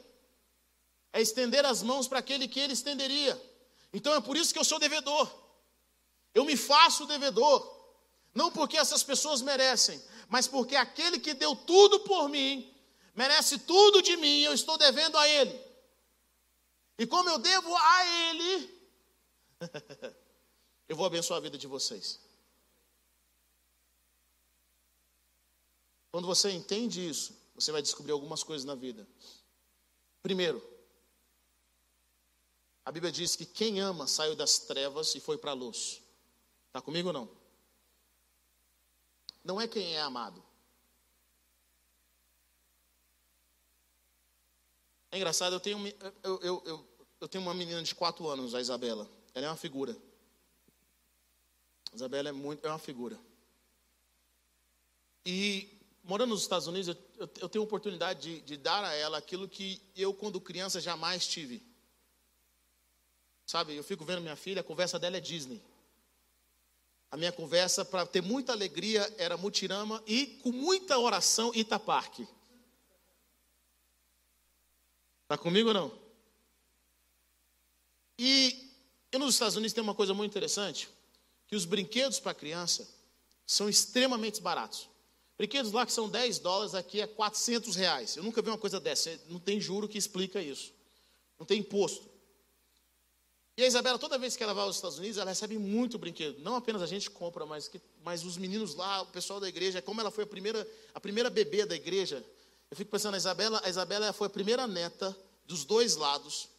é 1.13 1.21
estender 1.21 1.65
as 1.65 1.81
mãos 1.81 2.07
para 2.07 2.19
aquele 2.19 2.47
que 2.47 2.59
Ele 2.59 2.73
estenderia. 2.73 3.41
Então 3.93 4.13
é 4.13 4.19
por 4.19 4.35
isso 4.35 4.51
que 4.51 4.59
eu 4.59 4.65
sou 4.65 4.77
devedor. 4.77 5.31
Eu 6.33 6.43
me 6.43 6.57
faço 6.57 7.05
devedor, 7.05 7.74
não 8.35 8.51
porque 8.51 8.75
essas 8.77 9.01
pessoas 9.01 9.41
merecem, 9.41 9.99
mas 10.27 10.45
porque 10.45 10.75
aquele 10.75 11.17
que 11.17 11.33
deu 11.33 11.55
tudo 11.55 12.01
por 12.01 12.27
mim, 12.27 12.69
merece 13.15 13.57
tudo 13.59 14.01
de 14.01 14.17
mim, 14.17 14.41
eu 14.41 14.53
estou 14.53 14.77
devendo 14.77 15.17
a 15.17 15.27
ele. 15.27 15.57
E 16.99 17.07
como 17.07 17.29
eu 17.29 17.39
devo 17.39 17.73
a 17.73 18.05
ele, 18.05 18.81
eu 20.89 20.97
vou 20.97 21.05
abençoar 21.05 21.37
a 21.37 21.41
vida 21.41 21.57
de 21.57 21.65
vocês. 21.65 22.19
Quando 26.11 26.27
você 26.27 26.51
entende 26.51 27.07
isso, 27.07 27.37
você 27.55 27.71
vai 27.71 27.81
descobrir 27.81 28.11
algumas 28.11 28.43
coisas 28.43 28.65
na 28.65 28.75
vida. 28.75 29.07
Primeiro, 30.21 30.61
a 32.83 32.91
Bíblia 32.91 33.11
diz 33.11 33.35
que 33.35 33.45
quem 33.45 33.79
ama 33.79 34.07
saiu 34.07 34.35
das 34.35 34.59
trevas 34.59 35.15
e 35.15 35.19
foi 35.19 35.37
para 35.37 35.51
a 35.51 35.53
luz. 35.53 36.01
Está 36.67 36.81
comigo 36.81 37.09
ou 37.09 37.13
não? 37.13 37.29
Não 39.45 39.61
é 39.61 39.67
quem 39.67 39.95
é 39.95 40.01
amado. 40.01 40.43
É 45.11 45.17
engraçado, 45.17 45.53
eu 45.53 45.59
tenho, 45.59 45.77
eu, 46.23 46.41
eu, 46.41 46.63
eu, 46.65 46.87
eu 47.21 47.27
tenho 47.27 47.43
uma 47.43 47.53
menina 47.53 47.81
de 47.83 47.93
4 47.93 48.27
anos, 48.27 48.55
a 48.55 48.59
Isabela. 48.59 49.07
Ela 49.35 49.45
é 49.45 49.49
uma 49.49 49.55
figura. 49.55 49.95
Isabela 51.93 52.29
é, 52.29 52.31
muito, 52.31 52.65
é 52.65 52.69
uma 52.69 52.79
figura. 52.79 53.19
E 55.23 55.79
morando 56.03 56.31
nos 56.31 56.41
Estados 56.41 56.65
Unidos, 56.65 56.87
eu, 57.17 57.29
eu 57.39 57.47
tenho 57.47 57.63
a 57.63 57.67
oportunidade 57.67 58.19
de, 58.21 58.41
de 58.41 58.57
dar 58.57 58.83
a 58.83 58.93
ela 58.95 59.19
aquilo 59.19 59.47
que 59.47 59.79
eu, 59.95 60.11
quando 60.11 60.41
criança, 60.41 60.81
jamais 60.81 61.27
tive. 61.27 61.63
Sabe, 63.45 63.75
eu 63.75 63.83
fico 63.83 64.03
vendo 64.03 64.21
minha 64.21 64.35
filha, 64.35 64.61
a 64.61 64.63
conversa 64.63 64.97
dela 64.97 65.17
é 65.17 65.21
Disney. 65.21 65.61
A 67.11 67.17
minha 67.17 67.31
conversa, 67.31 67.85
para 67.85 68.05
ter 68.05 68.21
muita 68.21 68.51
alegria, 68.51 69.13
era 69.17 69.37
Mutirama 69.37 70.03
e 70.05 70.25
com 70.43 70.51
muita 70.51 70.97
oração 70.97 71.51
Itaparque. 71.53 72.27
Está 75.23 75.37
comigo 75.37 75.69
ou 75.69 75.73
não? 75.73 75.99
E 78.17 78.71
eu 79.11 79.19
nos 79.19 79.35
Estados 79.35 79.55
Unidos 79.55 79.73
tem 79.73 79.83
uma 79.83 79.95
coisa 79.95 80.13
muito 80.13 80.31
interessante, 80.31 80.89
que 81.47 81.55
os 81.55 81.65
brinquedos 81.65 82.19
para 82.19 82.33
criança 82.33 82.87
são 83.45 83.69
extremamente 83.69 84.41
baratos. 84.41 84.89
Brinquedos 85.37 85.71
lá 85.71 85.85
que 85.85 85.91
são 85.91 86.09
10 86.09 86.39
dólares, 86.39 86.73
aqui 86.73 87.01
é 87.01 87.07
400 87.07 87.75
reais. 87.75 88.15
Eu 88.15 88.23
nunca 88.23 88.41
vi 88.41 88.49
uma 88.49 88.57
coisa 88.57 88.79
dessa, 88.79 89.19
não 89.27 89.39
tem 89.39 89.59
juro 89.59 89.87
que 89.87 89.97
explica 89.97 90.41
isso. 90.41 90.73
Não 91.37 91.45
tem 91.45 91.59
imposto. 91.59 92.09
E 93.57 93.63
a 93.63 93.67
Isabela, 93.67 93.97
toda 93.97 94.17
vez 94.17 94.35
que 94.35 94.43
ela 94.43 94.53
vai 94.53 94.65
aos 94.65 94.75
Estados 94.75 94.97
Unidos, 94.97 95.17
ela 95.17 95.29
recebe 95.29 95.57
muito 95.57 95.97
brinquedo. 95.97 96.39
Não 96.39 96.55
apenas 96.55 96.81
a 96.81 96.85
gente 96.85 97.09
compra, 97.09 97.45
mas, 97.45 97.69
que, 97.69 97.81
mas 98.03 98.25
os 98.25 98.35
meninos 98.35 98.75
lá, 98.75 99.01
o 99.01 99.05
pessoal 99.07 99.39
da 99.39 99.47
igreja, 99.47 99.81
como 99.81 100.01
ela 100.01 100.11
foi 100.11 100.25
a 100.25 100.27
primeira, 100.27 100.67
a 100.93 100.99
primeira 100.99 101.29
bebê 101.29 101.65
da 101.65 101.73
igreja, 101.73 102.23
eu 102.69 102.75
fico 102.75 102.91
pensando, 102.91 103.13
a 103.13 103.17
Isabela, 103.17 103.61
a 103.63 103.69
Isabela 103.69 104.11
foi 104.11 104.27
a 104.27 104.29
primeira 104.29 104.67
neta 104.67 105.15
dos 105.45 105.63
dois 105.63 105.95
lados, 105.95 106.49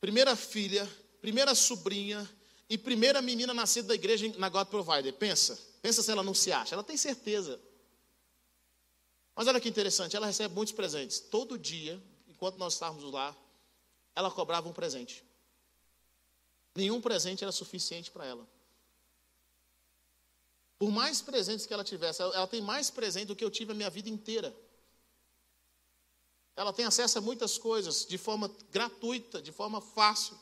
primeira 0.00 0.34
filha, 0.34 0.90
primeira 1.20 1.54
sobrinha 1.54 2.28
e 2.68 2.78
primeira 2.78 3.20
menina 3.20 3.52
nascida 3.52 3.88
da 3.88 3.94
igreja 3.94 4.32
na 4.38 4.48
God 4.48 4.68
Provider. 4.68 5.12
Pensa, 5.12 5.58
pensa 5.82 6.02
se 6.02 6.10
ela 6.10 6.22
não 6.22 6.32
se 6.32 6.50
acha, 6.50 6.74
ela 6.74 6.84
tem 6.84 6.96
certeza. 6.96 7.60
Mas 9.36 9.48
olha 9.48 9.60
que 9.60 9.68
interessante, 9.68 10.16
ela 10.16 10.26
recebe 10.26 10.54
muitos 10.54 10.72
presentes. 10.72 11.18
Todo 11.18 11.58
dia, 11.58 12.00
enquanto 12.26 12.56
nós 12.56 12.72
estávamos 12.72 13.12
lá, 13.12 13.36
ela 14.14 14.30
cobrava 14.30 14.66
um 14.66 14.72
presente. 14.72 15.24
Nenhum 16.74 17.00
presente 17.00 17.44
era 17.44 17.52
suficiente 17.52 18.10
para 18.10 18.26
ela. 18.26 18.46
Por 20.78 20.90
mais 20.90 21.22
presentes 21.22 21.66
que 21.66 21.72
ela 21.72 21.84
tivesse, 21.84 22.20
ela 22.20 22.46
tem 22.46 22.60
mais 22.60 22.90
presente 22.90 23.26
do 23.26 23.36
que 23.36 23.44
eu 23.44 23.50
tive 23.50 23.72
a 23.72 23.74
minha 23.74 23.88
vida 23.88 24.08
inteira. 24.08 24.54
Ela 26.56 26.72
tem 26.72 26.84
acesso 26.84 27.18
a 27.18 27.20
muitas 27.20 27.56
coisas 27.58 28.04
de 28.04 28.18
forma 28.18 28.50
gratuita, 28.70 29.40
de 29.40 29.52
forma 29.52 29.80
fácil. 29.80 30.38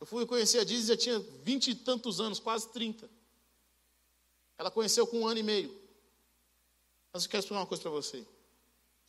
Eu 0.00 0.06
fui 0.06 0.24
conhecer 0.26 0.60
a 0.60 0.64
Disney, 0.64 0.86
já 0.86 0.96
tinha 0.96 1.18
vinte 1.42 1.70
e 1.70 1.74
tantos 1.74 2.20
anos, 2.20 2.38
quase 2.38 2.68
trinta. 2.68 3.10
Ela 4.56 4.70
conheceu 4.70 5.06
com 5.06 5.20
um 5.20 5.26
ano 5.26 5.40
e 5.40 5.42
meio. 5.42 5.76
Mas 7.12 7.24
eu 7.24 7.30
quero 7.30 7.40
explicar 7.40 7.60
uma 7.60 7.66
coisa 7.66 7.82
para 7.82 7.90
você. 7.90 8.24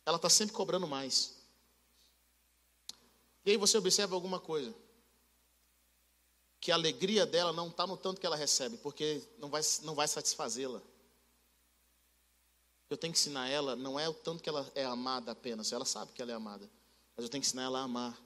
Ela 0.04 0.16
está 0.16 0.28
sempre 0.28 0.54
cobrando 0.54 0.86
mais. 0.86 1.36
E 3.44 3.52
aí 3.52 3.56
você 3.56 3.78
observa 3.78 4.16
alguma 4.16 4.40
coisa 4.40 4.74
que 6.60 6.70
a 6.70 6.74
alegria 6.74 7.24
dela 7.24 7.52
não 7.52 7.68
está 7.68 7.86
no 7.86 7.96
tanto 7.96 8.20
que 8.20 8.26
ela 8.26 8.36
recebe, 8.36 8.76
porque 8.76 9.22
não 9.38 9.48
vai, 9.48 9.62
não 9.82 9.94
vai 9.94 10.06
satisfazê-la. 10.06 10.80
Eu 12.90 12.96
tenho 12.96 13.12
que 13.12 13.18
ensinar 13.18 13.48
ela, 13.48 13.74
não 13.74 13.98
é 13.98 14.08
o 14.08 14.12
tanto 14.12 14.42
que 14.42 14.48
ela 14.48 14.70
é 14.74 14.84
amada 14.84 15.32
apenas, 15.32 15.72
ela 15.72 15.84
sabe 15.84 16.12
que 16.12 16.20
ela 16.20 16.32
é 16.32 16.34
amada, 16.34 16.68
mas 17.16 17.24
eu 17.24 17.30
tenho 17.30 17.40
que 17.40 17.46
ensinar 17.46 17.62
ela 17.62 17.80
a 17.80 17.84
amar 17.84 18.20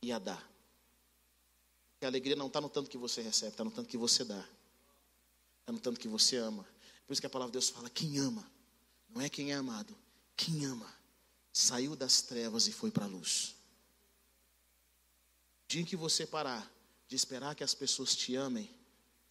e 0.00 0.10
a 0.10 0.18
dar. 0.18 0.48
Porque 1.92 2.06
a 2.06 2.08
alegria 2.08 2.34
não 2.34 2.46
está 2.46 2.60
no 2.60 2.68
tanto 2.70 2.88
que 2.88 2.96
você 2.96 3.20
recebe, 3.20 3.52
está 3.52 3.64
no 3.64 3.70
tanto 3.70 3.88
que 3.88 3.98
você 3.98 4.24
dá, 4.24 4.42
está 5.60 5.72
no 5.72 5.80
tanto 5.80 6.00
que 6.00 6.08
você 6.08 6.36
ama. 6.36 6.66
Por 7.06 7.12
isso 7.12 7.20
que 7.20 7.26
a 7.26 7.30
palavra 7.30 7.50
de 7.50 7.54
Deus 7.54 7.68
fala: 7.68 7.90
quem 7.90 8.18
ama, 8.18 8.48
não 9.10 9.20
é 9.20 9.28
quem 9.28 9.52
é 9.52 9.56
amado, 9.56 9.94
quem 10.34 10.64
ama, 10.64 10.86
saiu 11.52 11.94
das 11.94 12.22
trevas 12.22 12.68
e 12.68 12.72
foi 12.72 12.90
para 12.90 13.04
a 13.04 13.08
luz. 13.08 13.56
O 15.64 15.68
dia 15.68 15.82
em 15.82 15.84
que 15.84 15.96
você 15.96 16.24
parar 16.24 16.79
de 17.10 17.16
esperar 17.16 17.56
que 17.56 17.64
as 17.64 17.74
pessoas 17.74 18.14
te 18.14 18.36
amem, 18.36 18.70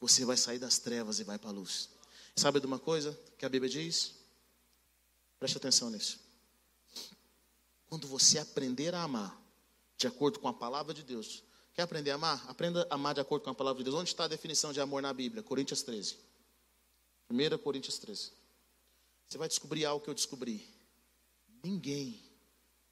você 0.01 0.25
vai 0.25 0.35
sair 0.35 0.59
das 0.59 0.79
trevas 0.79 1.21
e 1.21 1.23
vai 1.23 1.39
para 1.39 1.49
a 1.49 1.53
luz. 1.53 1.89
Sabe 2.35 2.59
de 2.59 2.65
uma 2.65 2.77
coisa 2.77 3.17
que 3.37 3.45
a 3.45 3.49
Bíblia 3.49 3.71
diz? 3.71 4.15
Preste 5.39 5.55
atenção 5.55 5.89
nisso. 5.89 6.19
Quando 7.87 8.05
você 8.05 8.37
aprender 8.37 8.93
a 8.93 9.03
amar 9.03 9.41
de 9.95 10.07
acordo 10.07 10.39
com 10.39 10.49
a 10.49 10.53
palavra 10.53 10.93
de 10.93 11.03
Deus, 11.03 11.41
quer 11.73 11.83
aprender 11.83 12.11
a 12.11 12.15
amar? 12.15 12.45
Aprenda 12.49 12.85
a 12.89 12.95
amar 12.95 13.13
de 13.15 13.21
acordo 13.21 13.43
com 13.43 13.49
a 13.49 13.55
palavra 13.55 13.77
de 13.77 13.85
Deus. 13.85 13.95
Onde 13.95 14.09
está 14.09 14.25
a 14.25 14.27
definição 14.27 14.73
de 14.73 14.81
amor 14.81 15.01
na 15.01 15.13
Bíblia? 15.13 15.41
Coríntios 15.41 15.81
13. 15.81 16.17
1 17.29 17.57
Coríntios 17.59 17.97
13. 17.97 18.33
Você 19.29 19.37
vai 19.37 19.47
descobrir 19.47 19.85
algo 19.85 20.03
que 20.03 20.09
eu 20.09 20.13
descobri. 20.13 20.69
Ninguém 21.63 22.21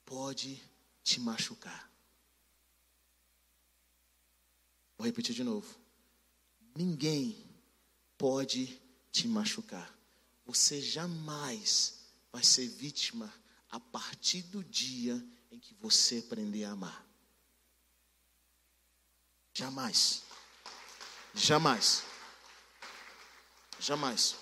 pode 0.06 0.64
te 1.04 1.20
machucar. 1.20 1.87
Vou 4.98 5.06
repetir 5.06 5.36
de 5.36 5.44
novo. 5.44 5.68
Ninguém 6.76 7.38
pode 8.18 8.82
te 9.12 9.28
machucar. 9.28 9.96
Você 10.46 10.82
jamais 10.82 12.00
vai 12.32 12.44
ser 12.44 12.68
vítima 12.68 13.32
a 13.70 13.80
partir 13.80 14.42
do 14.44 14.64
dia 14.64 15.24
em 15.52 15.60
que 15.60 15.76
você 15.76 16.20
aprender 16.20 16.64
a 16.64 16.72
amar. 16.72 17.06
Jamais. 19.54 20.24
Jamais. 21.34 22.04
Jamais. 23.80 24.36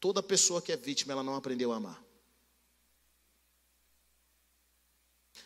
Toda 0.00 0.22
pessoa 0.22 0.62
que 0.62 0.72
é 0.72 0.76
vítima, 0.76 1.12
ela 1.12 1.22
não 1.22 1.34
aprendeu 1.34 1.72
a 1.72 1.76
amar. 1.76 2.02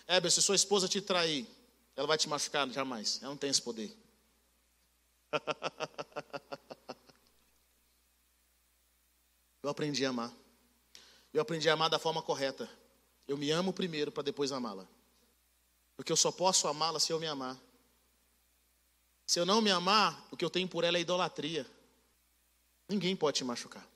Éber, 0.07 0.31
se 0.31 0.43
sua 0.43 0.57
esposa 0.57 0.89
te 0.89 1.01
trair, 1.01 1.47
ela 1.97 2.07
vai 2.07 2.19
te 2.19 2.29
machucar? 2.29 2.69
Jamais. 2.71 3.19
Ela 3.21 3.31
não 3.31 3.37
tem 3.37 3.51
esse 3.51 3.63
poder. 3.63 3.97
Eu 9.63 9.71
aprendi 9.71 10.05
a 10.05 10.11
amar. 10.11 10.33
Eu 11.33 11.41
aprendi 11.41 11.71
a 11.71 11.75
amar 11.75 11.89
da 11.89 11.99
forma 11.99 12.21
correta. 12.21 12.69
Eu 13.29 13.39
me 13.39 13.51
amo 13.51 13.73
primeiro 13.73 14.11
para 14.11 14.25
depois 14.25 14.51
amá-la. 14.51 14.89
Porque 15.97 16.11
eu 16.11 16.17
só 16.17 16.33
posso 16.33 16.67
amá-la 16.67 16.99
se 16.99 17.13
eu 17.13 17.21
me 17.21 17.27
amar. 17.27 17.57
Se 19.25 19.39
eu 19.39 19.47
não 19.47 19.61
me 19.61 19.71
amar, 19.71 20.27
o 20.31 20.37
que 20.37 20.45
eu 20.45 20.51
tenho 20.51 20.69
por 20.69 20.83
ela 20.83 20.99
é 20.99 21.01
idolatria. 21.01 21.65
Ninguém 22.89 23.15
pode 23.15 23.39
te 23.39 23.45
machucar. 23.45 23.87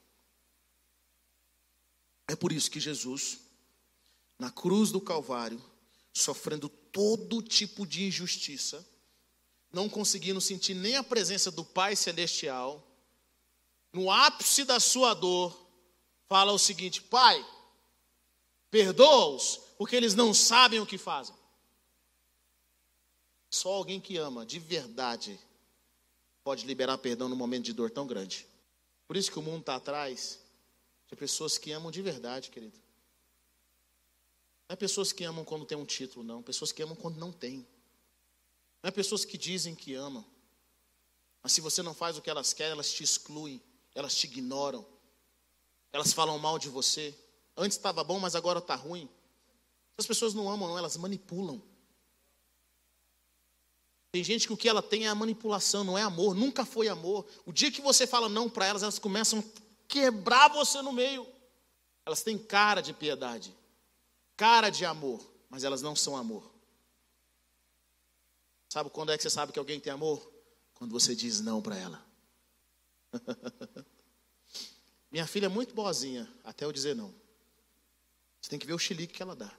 É 2.28 2.36
por 2.36 2.52
isso 2.52 2.70
que 2.70 2.80
Jesus, 2.80 3.40
na 4.38 4.50
cruz 4.50 4.90
do 4.90 5.00
Calvário, 5.00 5.62
sofrendo 6.12 6.68
todo 6.68 7.42
tipo 7.42 7.86
de 7.86 8.06
injustiça, 8.06 8.86
não 9.76 9.90
conseguindo 9.90 10.40
sentir 10.40 10.72
nem 10.72 10.96
a 10.96 11.04
presença 11.04 11.50
do 11.50 11.62
Pai 11.62 11.94
Celestial, 11.94 12.82
no 13.92 14.10
ápice 14.10 14.64
da 14.64 14.80
sua 14.80 15.12
dor, 15.12 15.54
fala 16.26 16.50
o 16.50 16.58
seguinte: 16.58 17.02
Pai, 17.02 17.46
perdoa-os, 18.70 19.60
porque 19.76 19.94
eles 19.94 20.14
não 20.14 20.32
sabem 20.32 20.80
o 20.80 20.86
que 20.86 20.96
fazem. 20.96 21.36
Só 23.50 23.70
alguém 23.70 24.00
que 24.00 24.16
ama 24.16 24.46
de 24.46 24.58
verdade 24.58 25.38
pode 26.42 26.66
liberar 26.66 26.96
perdão 26.96 27.28
num 27.28 27.36
momento 27.36 27.66
de 27.66 27.74
dor 27.74 27.90
tão 27.90 28.06
grande. 28.06 28.46
Por 29.06 29.14
isso 29.14 29.30
que 29.30 29.38
o 29.38 29.42
mundo 29.42 29.60
está 29.60 29.76
atrás 29.76 30.40
de 31.06 31.14
pessoas 31.16 31.58
que 31.58 31.70
amam 31.70 31.90
de 31.90 32.00
verdade, 32.00 32.50
querido. 32.50 32.78
Não 34.66 34.72
é 34.72 34.76
pessoas 34.76 35.12
que 35.12 35.22
amam 35.22 35.44
quando 35.44 35.66
tem 35.66 35.76
um 35.76 35.84
título, 35.84 36.24
não. 36.24 36.42
Pessoas 36.42 36.72
que 36.72 36.82
amam 36.82 36.96
quando 36.96 37.18
não 37.18 37.30
tem. 37.30 37.66
Não 38.82 38.88
é 38.88 38.90
pessoas 38.90 39.24
que 39.24 39.36
dizem 39.36 39.74
que 39.74 39.94
amam. 39.94 40.24
Mas 41.42 41.52
se 41.52 41.60
você 41.60 41.82
não 41.82 41.94
faz 41.94 42.16
o 42.16 42.22
que 42.22 42.30
elas 42.30 42.52
querem, 42.52 42.72
elas 42.72 42.92
te 42.92 43.02
excluem, 43.02 43.62
elas 43.94 44.14
te 44.14 44.26
ignoram, 44.26 44.84
elas 45.92 46.12
falam 46.12 46.38
mal 46.38 46.58
de 46.58 46.68
você. 46.68 47.14
Antes 47.56 47.76
estava 47.76 48.02
bom, 48.02 48.18
mas 48.18 48.34
agora 48.34 48.58
está 48.58 48.74
ruim. 48.74 49.08
As 49.96 50.06
pessoas 50.06 50.34
não 50.34 50.50
amam, 50.50 50.68
não, 50.68 50.78
elas 50.78 50.96
manipulam. 50.96 51.62
Tem 54.12 54.24
gente 54.24 54.46
que 54.46 54.52
o 54.52 54.56
que 54.56 54.68
ela 54.68 54.82
tem 54.82 55.06
é 55.06 55.08
a 55.08 55.14
manipulação, 55.14 55.84
não 55.84 55.96
é 55.96 56.02
amor, 56.02 56.34
nunca 56.34 56.64
foi 56.64 56.88
amor. 56.88 57.26
O 57.44 57.52
dia 57.52 57.70
que 57.70 57.80
você 57.80 58.06
fala 58.06 58.28
não 58.28 58.48
para 58.48 58.66
elas, 58.66 58.82
elas 58.82 58.98
começam 58.98 59.40
a 59.40 59.42
quebrar 59.86 60.48
você 60.48 60.80
no 60.82 60.92
meio. 60.92 61.26
Elas 62.04 62.22
têm 62.22 62.38
cara 62.38 62.80
de 62.80 62.92
piedade, 62.92 63.54
cara 64.36 64.70
de 64.70 64.84
amor, 64.84 65.20
mas 65.50 65.64
elas 65.64 65.82
não 65.82 65.94
são 65.94 66.16
amor. 66.16 66.55
Sabe 68.68 68.90
quando 68.90 69.12
é 69.12 69.16
que 69.16 69.22
você 69.22 69.30
sabe 69.30 69.52
que 69.52 69.58
alguém 69.58 69.80
tem 69.80 69.92
amor? 69.92 70.32
Quando 70.74 70.92
você 70.92 71.14
diz 71.14 71.40
não 71.40 71.62
para 71.62 71.76
ela. 71.76 72.06
Minha 75.10 75.26
filha 75.26 75.46
é 75.46 75.48
muito 75.48 75.74
boazinha, 75.74 76.30
até 76.44 76.64
eu 76.64 76.72
dizer 76.72 76.94
não. 76.94 77.14
Você 78.40 78.50
tem 78.50 78.58
que 78.58 78.66
ver 78.66 78.74
o 78.74 78.78
xilique 78.78 79.14
que 79.14 79.22
ela 79.22 79.34
dá. 79.34 79.52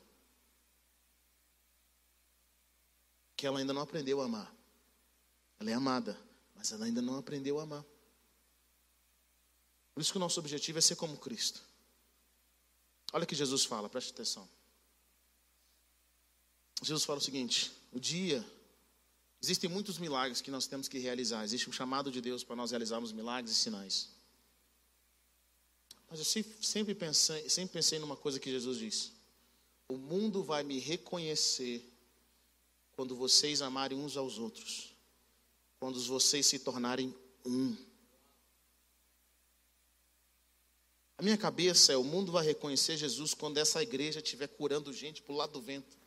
que 3.37 3.45
ela 3.45 3.59
ainda 3.59 3.71
não 3.71 3.83
aprendeu 3.83 4.19
a 4.19 4.25
amar. 4.25 4.51
Ela 5.59 5.69
é 5.69 5.73
amada, 5.75 6.19
mas 6.55 6.71
ela 6.71 6.85
ainda 6.85 7.03
não 7.03 7.17
aprendeu 7.17 7.59
a 7.59 7.63
amar. 7.63 7.85
Por 9.93 10.01
isso 10.01 10.11
que 10.11 10.17
o 10.17 10.19
nosso 10.19 10.39
objetivo 10.39 10.79
é 10.79 10.81
ser 10.81 10.95
como 10.95 11.17
Cristo. 11.17 11.61
Olha 13.13 13.23
o 13.23 13.27
que 13.27 13.35
Jesus 13.35 13.63
fala, 13.63 13.87
preste 13.87 14.11
atenção. 14.11 14.49
Jesus 16.81 17.05
fala 17.05 17.19
o 17.19 17.21
seguinte: 17.21 17.71
o 17.91 17.99
dia, 17.99 18.43
existem 19.41 19.69
muitos 19.69 19.97
milagres 19.97 20.41
que 20.41 20.51
nós 20.51 20.67
temos 20.67 20.87
que 20.87 20.99
realizar, 20.99 21.43
existe 21.43 21.69
um 21.69 21.73
chamado 21.73 22.11
de 22.11 22.21
Deus 22.21 22.43
para 22.43 22.55
nós 22.55 22.71
realizarmos 22.71 23.11
milagres 23.11 23.51
e 23.51 23.55
sinais. 23.55 24.09
Mas 26.09 26.19
eu 26.19 26.43
sempre 26.61 26.95
pensei, 26.95 27.49
sempre 27.49 27.73
pensei 27.73 27.99
numa 27.99 28.15
coisa 28.15 28.39
que 28.39 28.49
Jesus 28.49 28.77
disse: 28.77 29.11
o 29.89 29.97
mundo 29.97 30.43
vai 30.43 30.63
me 30.63 30.79
reconhecer 30.79 31.83
quando 32.95 33.15
vocês 33.15 33.61
amarem 33.61 33.97
uns 33.97 34.17
aos 34.17 34.37
outros, 34.37 34.93
quando 35.79 36.01
vocês 36.01 36.45
se 36.45 36.59
tornarem 36.59 37.13
um. 37.45 37.75
A 41.17 41.23
minha 41.23 41.37
cabeça 41.37 41.93
é: 41.93 41.97
o 41.97 42.03
mundo 42.03 42.31
vai 42.31 42.45
reconhecer 42.45 42.97
Jesus 42.97 43.33
quando 43.33 43.57
essa 43.57 43.81
igreja 43.81 44.19
estiver 44.19 44.47
curando 44.47 44.93
gente 44.93 45.21
para 45.21 45.33
o 45.33 45.37
lado 45.37 45.53
do 45.53 45.61
vento. 45.61 45.97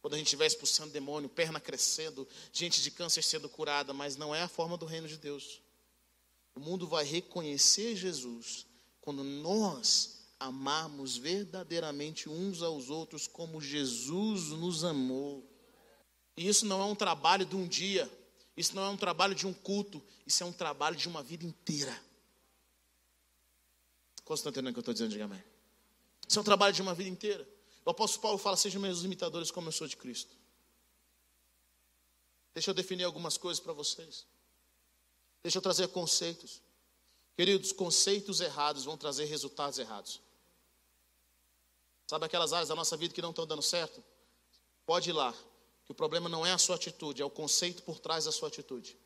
Quando 0.00 0.14
a 0.14 0.16
gente 0.16 0.26
estiver 0.26 0.46
expulsando 0.46 0.92
demônio, 0.92 1.28
perna 1.28 1.60
crescendo, 1.60 2.26
gente 2.52 2.82
de 2.82 2.90
câncer 2.90 3.22
sendo 3.22 3.48
curada, 3.48 3.92
mas 3.92 4.16
não 4.16 4.34
é 4.34 4.42
a 4.42 4.48
forma 4.48 4.76
do 4.76 4.86
reino 4.86 5.06
de 5.06 5.18
Deus. 5.18 5.60
O 6.54 6.60
mundo 6.60 6.86
vai 6.86 7.04
reconhecer 7.04 7.94
Jesus 7.94 8.66
quando 9.00 9.22
nós 9.22 10.20
amarmos 10.38 11.18
verdadeiramente 11.18 12.28
uns 12.28 12.62
aos 12.62 12.88
outros 12.88 13.26
como 13.26 13.60
Jesus 13.60 14.48
nos 14.48 14.84
amou. 14.84 15.46
E 16.34 16.48
isso 16.48 16.64
não 16.64 16.80
é 16.80 16.84
um 16.84 16.94
trabalho 16.94 17.44
de 17.44 17.54
um 17.54 17.68
dia, 17.68 18.10
isso 18.56 18.74
não 18.74 18.82
é 18.84 18.88
um 18.88 18.96
trabalho 18.96 19.34
de 19.34 19.46
um 19.46 19.52
culto, 19.52 20.02
isso 20.26 20.42
é 20.42 20.46
um 20.46 20.52
trabalho 20.52 20.96
de 20.96 21.08
uma 21.08 21.22
vida 21.22 21.44
inteira. 21.44 21.94
Entendendo 24.30 24.68
o 24.68 24.72
que 24.72 24.78
eu 24.78 24.80
estou 24.80 24.94
dizendo? 24.94 25.10
Diga 25.10 25.24
amém. 25.24 25.42
Isso 26.26 26.38
é 26.38 26.40
um 26.40 26.44
trabalho 26.44 26.72
de 26.72 26.80
uma 26.80 26.94
vida 26.94 27.10
inteira. 27.10 27.46
O 27.84 27.90
apóstolo 27.90 28.22
Paulo 28.22 28.38
fala: 28.38 28.56
sejam 28.56 28.80
meus 28.80 29.02
imitadores 29.02 29.50
como 29.50 29.68
eu 29.68 29.72
sou 29.72 29.86
de 29.86 29.96
Cristo. 29.96 30.36
Deixa 32.52 32.70
eu 32.70 32.74
definir 32.74 33.04
algumas 33.04 33.36
coisas 33.36 33.62
para 33.62 33.72
vocês. 33.72 34.26
Deixa 35.42 35.58
eu 35.58 35.62
trazer 35.62 35.88
conceitos. 35.88 36.60
Queridos, 37.36 37.72
conceitos 37.72 38.40
errados 38.40 38.84
vão 38.84 38.96
trazer 38.96 39.24
resultados 39.24 39.78
errados. 39.78 40.20
Sabe 42.06 42.26
aquelas 42.26 42.52
áreas 42.52 42.68
da 42.68 42.74
nossa 42.74 42.96
vida 42.96 43.14
que 43.14 43.22
não 43.22 43.30
estão 43.30 43.46
dando 43.46 43.62
certo? 43.62 44.02
Pode 44.84 45.10
ir 45.10 45.12
lá, 45.12 45.32
que 45.86 45.92
o 45.92 45.94
problema 45.94 46.28
não 46.28 46.44
é 46.44 46.52
a 46.52 46.58
sua 46.58 46.76
atitude, 46.76 47.22
é 47.22 47.24
o 47.24 47.30
conceito 47.30 47.82
por 47.84 47.98
trás 47.98 48.24
da 48.24 48.32
sua 48.32 48.48
atitude. 48.48 48.98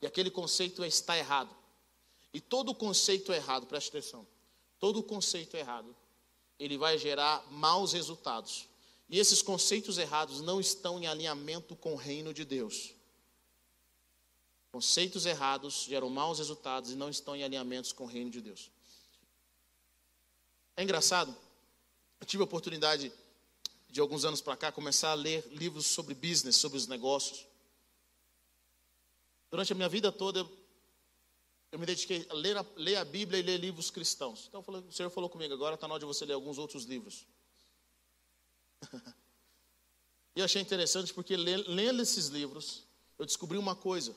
E 0.00 0.06
aquele 0.06 0.30
conceito 0.30 0.84
está 0.84 1.16
errado. 1.16 1.54
E 2.32 2.40
todo 2.40 2.74
conceito 2.74 3.32
errado, 3.32 3.66
preste 3.66 3.88
atenção, 3.88 4.26
todo 4.78 5.02
conceito 5.02 5.56
errado, 5.56 5.94
ele 6.58 6.76
vai 6.76 6.98
gerar 6.98 7.44
maus 7.50 7.92
resultados. 7.92 8.68
E 9.08 9.18
esses 9.18 9.40
conceitos 9.40 9.96
errados 9.96 10.40
não 10.40 10.60
estão 10.60 10.98
em 10.98 11.06
alinhamento 11.06 11.74
com 11.76 11.94
o 11.94 11.96
reino 11.96 12.34
de 12.34 12.44
Deus. 12.44 12.94
Conceitos 14.70 15.24
errados 15.24 15.84
geram 15.88 16.10
maus 16.10 16.38
resultados 16.38 16.90
e 16.90 16.94
não 16.94 17.08
estão 17.08 17.34
em 17.34 17.42
alinhamentos 17.42 17.92
com 17.92 18.04
o 18.04 18.06
reino 18.06 18.30
de 18.30 18.40
Deus. 18.40 18.70
É 20.76 20.82
engraçado, 20.82 21.34
eu 22.20 22.26
tive 22.26 22.42
a 22.42 22.44
oportunidade 22.44 23.12
de 23.88 24.00
alguns 24.00 24.24
anos 24.24 24.40
para 24.40 24.56
cá, 24.56 24.70
começar 24.70 25.10
a 25.10 25.14
ler 25.14 25.46
livros 25.50 25.86
sobre 25.86 26.14
business, 26.14 26.56
sobre 26.56 26.76
os 26.76 26.86
negócios. 26.86 27.46
Durante 29.50 29.72
a 29.72 29.76
minha 29.76 29.88
vida 29.88 30.12
toda, 30.12 30.40
eu 30.40 30.67
me 31.76 31.84
dediquei 31.84 32.26
a 32.30 32.34
ler 32.34 32.56
a, 32.56 32.64
ler 32.76 32.96
a 32.96 33.04
Bíblia 33.04 33.40
e 33.40 33.42
ler 33.42 33.58
livros 33.58 33.90
cristãos. 33.90 34.46
Então, 34.48 34.62
falei, 34.62 34.80
o 34.80 34.92
Senhor 34.92 35.10
falou 35.10 35.28
comigo, 35.28 35.52
agora 35.52 35.74
está 35.74 35.86
na 35.86 35.94
hora 35.94 36.00
de 36.00 36.06
você 36.06 36.24
ler 36.24 36.32
alguns 36.32 36.56
outros 36.56 36.84
livros. 36.84 37.26
e 40.34 40.40
eu 40.40 40.44
achei 40.44 40.62
interessante 40.62 41.12
porque, 41.12 41.36
lendo 41.36 42.00
esses 42.00 42.28
livros, 42.28 42.84
eu 43.18 43.26
descobri 43.26 43.58
uma 43.58 43.76
coisa. 43.76 44.16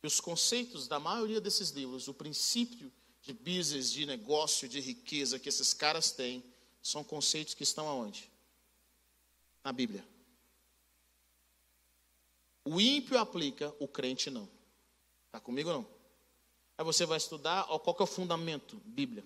Que 0.00 0.06
os 0.06 0.20
conceitos 0.20 0.86
da 0.86 1.00
maioria 1.00 1.40
desses 1.40 1.70
livros, 1.70 2.08
o 2.08 2.14
princípio 2.14 2.92
de 3.22 3.32
business, 3.32 3.90
de 3.90 4.04
negócio, 4.04 4.68
de 4.68 4.80
riqueza 4.80 5.38
que 5.38 5.48
esses 5.48 5.72
caras 5.72 6.10
têm, 6.10 6.44
são 6.82 7.02
conceitos 7.02 7.54
que 7.54 7.62
estão 7.62 7.88
aonde? 7.88 8.30
Na 9.64 9.72
Bíblia. 9.72 10.04
O 12.64 12.80
ímpio 12.80 13.18
aplica, 13.18 13.74
o 13.78 13.88
crente 13.88 14.28
não. 14.28 14.48
Está 15.26 15.40
comigo 15.40 15.70
não? 15.70 16.01
Aí 16.82 16.84
você 16.84 17.06
vai 17.06 17.16
estudar 17.16 17.64
ó, 17.68 17.78
qual 17.78 17.94
que 17.94 18.02
é 18.02 18.04
o 18.04 18.08
fundamento? 18.08 18.74
Bíblia. 18.84 19.24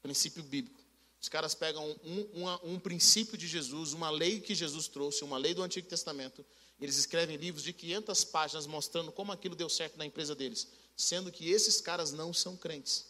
Princípio 0.00 0.40
bíblico. 0.40 0.80
Os 1.20 1.28
caras 1.28 1.52
pegam 1.52 1.84
um, 2.04 2.74
um 2.74 2.78
princípio 2.78 3.36
de 3.36 3.48
Jesus, 3.48 3.92
uma 3.92 4.08
lei 4.08 4.38
que 4.38 4.54
Jesus 4.54 4.86
trouxe, 4.86 5.24
uma 5.24 5.36
lei 5.36 5.52
do 5.52 5.64
Antigo 5.64 5.88
Testamento, 5.88 6.46
eles 6.80 6.96
escrevem 6.96 7.36
livros 7.36 7.64
de 7.64 7.72
500 7.72 8.24
páginas 8.26 8.66
mostrando 8.68 9.10
como 9.10 9.32
aquilo 9.32 9.56
deu 9.56 9.68
certo 9.68 9.96
na 9.96 10.06
empresa 10.06 10.32
deles, 10.32 10.68
sendo 10.96 11.32
que 11.32 11.50
esses 11.50 11.80
caras 11.80 12.12
não 12.12 12.32
são 12.32 12.56
crentes. 12.56 13.06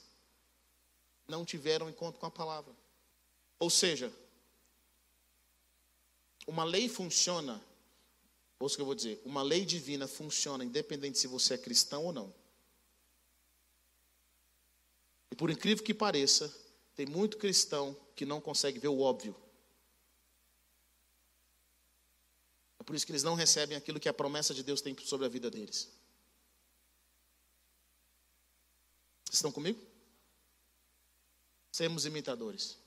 Não 1.28 1.44
tiveram 1.44 1.90
encontro 1.90 2.18
com 2.18 2.24
a 2.24 2.30
palavra. 2.30 2.72
Ou 3.58 3.68
seja, 3.68 4.10
uma 6.46 6.64
lei 6.64 6.88
funciona, 6.88 7.62
ouça 8.58 8.72
o 8.72 8.76
que 8.76 8.80
eu 8.82 8.86
vou 8.86 8.94
dizer, 8.94 9.20
uma 9.22 9.42
lei 9.42 9.66
divina 9.66 10.08
funciona 10.08 10.64
independente 10.64 11.18
se 11.18 11.26
você 11.26 11.54
é 11.54 11.58
cristão 11.58 12.06
ou 12.06 12.12
não. 12.12 12.43
E 15.34 15.36
por 15.36 15.50
incrível 15.50 15.82
que 15.82 15.92
pareça, 15.92 16.56
tem 16.94 17.06
muito 17.06 17.36
cristão 17.36 17.96
que 18.14 18.24
não 18.24 18.40
consegue 18.40 18.78
ver 18.78 18.86
o 18.86 19.00
óbvio. 19.00 19.34
É 22.78 22.84
por 22.84 22.94
isso 22.94 23.04
que 23.04 23.10
eles 23.10 23.24
não 23.24 23.34
recebem 23.34 23.76
aquilo 23.76 23.98
que 23.98 24.08
a 24.08 24.14
promessa 24.14 24.54
de 24.54 24.62
Deus 24.62 24.80
tem 24.80 24.96
sobre 25.00 25.26
a 25.26 25.28
vida 25.28 25.50
deles. 25.50 25.90
Vocês 29.24 29.34
estão 29.34 29.50
comigo? 29.50 29.84
Sermos 31.72 32.06
imitadores. 32.06 32.78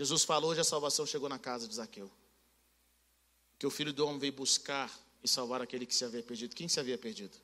Jesus 0.00 0.24
falou, 0.24 0.50
hoje 0.50 0.62
a 0.62 0.64
salvação 0.64 1.06
chegou 1.06 1.28
na 1.28 1.38
casa 1.38 1.68
de 1.68 1.76
Zaqueu. 1.76 2.10
Que 3.56 3.68
o 3.68 3.70
filho 3.70 3.92
do 3.92 4.04
homem 4.04 4.18
veio 4.18 4.32
buscar 4.32 4.92
e 5.22 5.28
salvar 5.28 5.62
aquele 5.62 5.86
que 5.86 5.94
se 5.94 6.04
havia 6.04 6.24
perdido. 6.24 6.56
Quem 6.56 6.66
se 6.66 6.80
havia 6.80 6.98
perdido? 6.98 7.38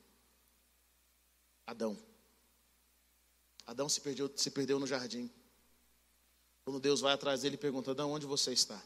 Adão. 1.65 2.08
Adão 3.69 3.87
se 3.87 4.01
perdeu, 4.01 4.31
se 4.35 4.49
perdeu 4.51 4.79
no 4.79 4.87
jardim. 4.87 5.29
Quando 6.63 6.79
Deus 6.79 7.01
vai 7.01 7.13
atrás 7.13 7.41
dele 7.41 7.55
e 7.55 7.57
pergunta: 7.57 7.91
Adão, 7.91 8.11
onde 8.11 8.25
você 8.25 8.51
está? 8.51 8.81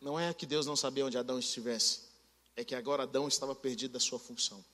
não 0.00 0.18
é 0.18 0.32
que 0.32 0.46
Deus 0.46 0.66
não 0.66 0.76
sabia 0.76 1.04
onde 1.04 1.18
Adão 1.18 1.38
estivesse, 1.38 2.02
é 2.54 2.64
que 2.64 2.76
agora 2.76 3.02
Adão 3.02 3.26
estava 3.26 3.54
perdido 3.54 3.92
da 3.92 4.00
sua 4.00 4.18
função. 4.18 4.64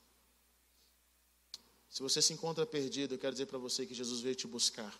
Se 1.88 2.02
você 2.02 2.20
se 2.20 2.32
encontra 2.34 2.66
perdido, 2.66 3.14
eu 3.14 3.18
quero 3.18 3.32
dizer 3.32 3.46
para 3.46 3.58
você 3.58 3.86
que 3.86 3.94
Jesus 3.94 4.20
veio 4.20 4.34
te 4.34 4.46
buscar 4.46 4.94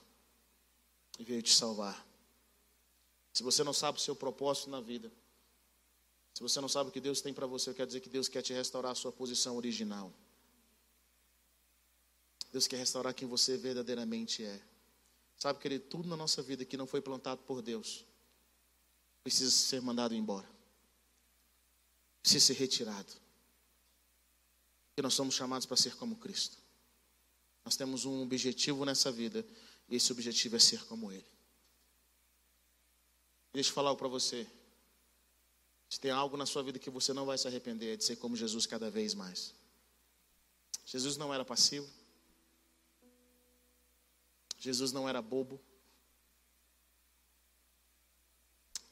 e 1.19 1.25
veio 1.25 1.43
te 1.43 1.53
salvar. 1.53 2.07
Se 3.33 3.43
você 3.43 3.63
não 3.63 3.73
sabe 3.75 3.99
o 3.99 4.01
seu 4.01 4.17
propósito 4.17 4.71
na 4.71 4.81
vida, 4.81 5.13
se 6.35 6.43
você 6.43 6.61
não 6.61 6.69
sabe 6.69 6.89
o 6.89 6.93
que 6.93 7.01
Deus 7.01 7.21
tem 7.21 7.35
para 7.35 7.47
você, 7.47 7.71
eu 7.71 7.75
quero 7.75 7.87
dizer 7.87 8.01
que 8.01 8.09
Deus 8.09 8.29
quer 8.29 8.43
te 8.43 8.55
restaurar 8.55 8.93
a 8.93 8.95
sua 8.95 9.13
posição 9.13 9.57
original. 9.57 10.13
Deus 12.53 12.67
quer 12.67 12.77
restaurar 12.77 13.15
quem 13.15 13.27
você 13.27 13.57
verdadeiramente 13.57 14.45
é. 14.45 14.61
Sabe, 15.39 15.59
querido, 15.59 15.87
tudo 15.87 16.09
na 16.09 16.17
nossa 16.17 16.43
vida 16.43 16.65
que 16.65 16.77
não 16.77 16.87
foi 16.87 17.01
plantado 17.01 17.43
por 17.43 17.63
Deus 17.63 18.05
precisa 19.23 19.51
ser 19.51 19.81
mandado 19.81 20.15
embora. 20.15 20.49
Precisa 22.21 22.47
ser 22.47 22.55
retirado. 22.55 23.13
Porque 24.89 25.03
nós 25.03 25.15
somos 25.15 25.35
chamados 25.35 25.67
para 25.67 25.77
ser 25.77 25.97
como 25.97 26.17
Cristo. 26.17 26.59
Nós 27.65 27.77
temos 27.77 28.05
um 28.05 28.23
objetivo 28.23 28.85
nessa 28.85 29.11
vida, 29.11 29.47
e 29.89 29.97
esse 29.97 30.13
objetivo 30.13 30.57
é 30.57 30.59
ser 30.59 30.85
como 30.85 31.11
Ele. 31.11 31.25
Deixa 33.53 33.71
eu 33.71 33.75
falar 33.75 33.95
para 33.95 34.09
você. 34.09 34.47
Se 35.89 36.01
tem 36.01 36.11
algo 36.11 36.37
na 36.37 36.47
sua 36.47 36.63
vida 36.63 36.79
que 36.79 36.91
você 36.91 37.13
não 37.13 37.25
vai 37.25 37.39
se 37.39 37.47
arrepender, 37.47 37.95
é 37.95 37.97
de 37.97 38.05
ser 38.05 38.17
como 38.17 38.37
Jesus 38.37 38.67
cada 38.67 38.91
vez 38.91 39.15
mais. 39.15 39.55
Jesus 40.85 41.17
não 41.17 41.33
era 41.33 41.45
passivo. 41.45 41.89
Jesus 44.63 44.93
não 44.93 45.09
era 45.09 45.21
bobo. 45.21 45.61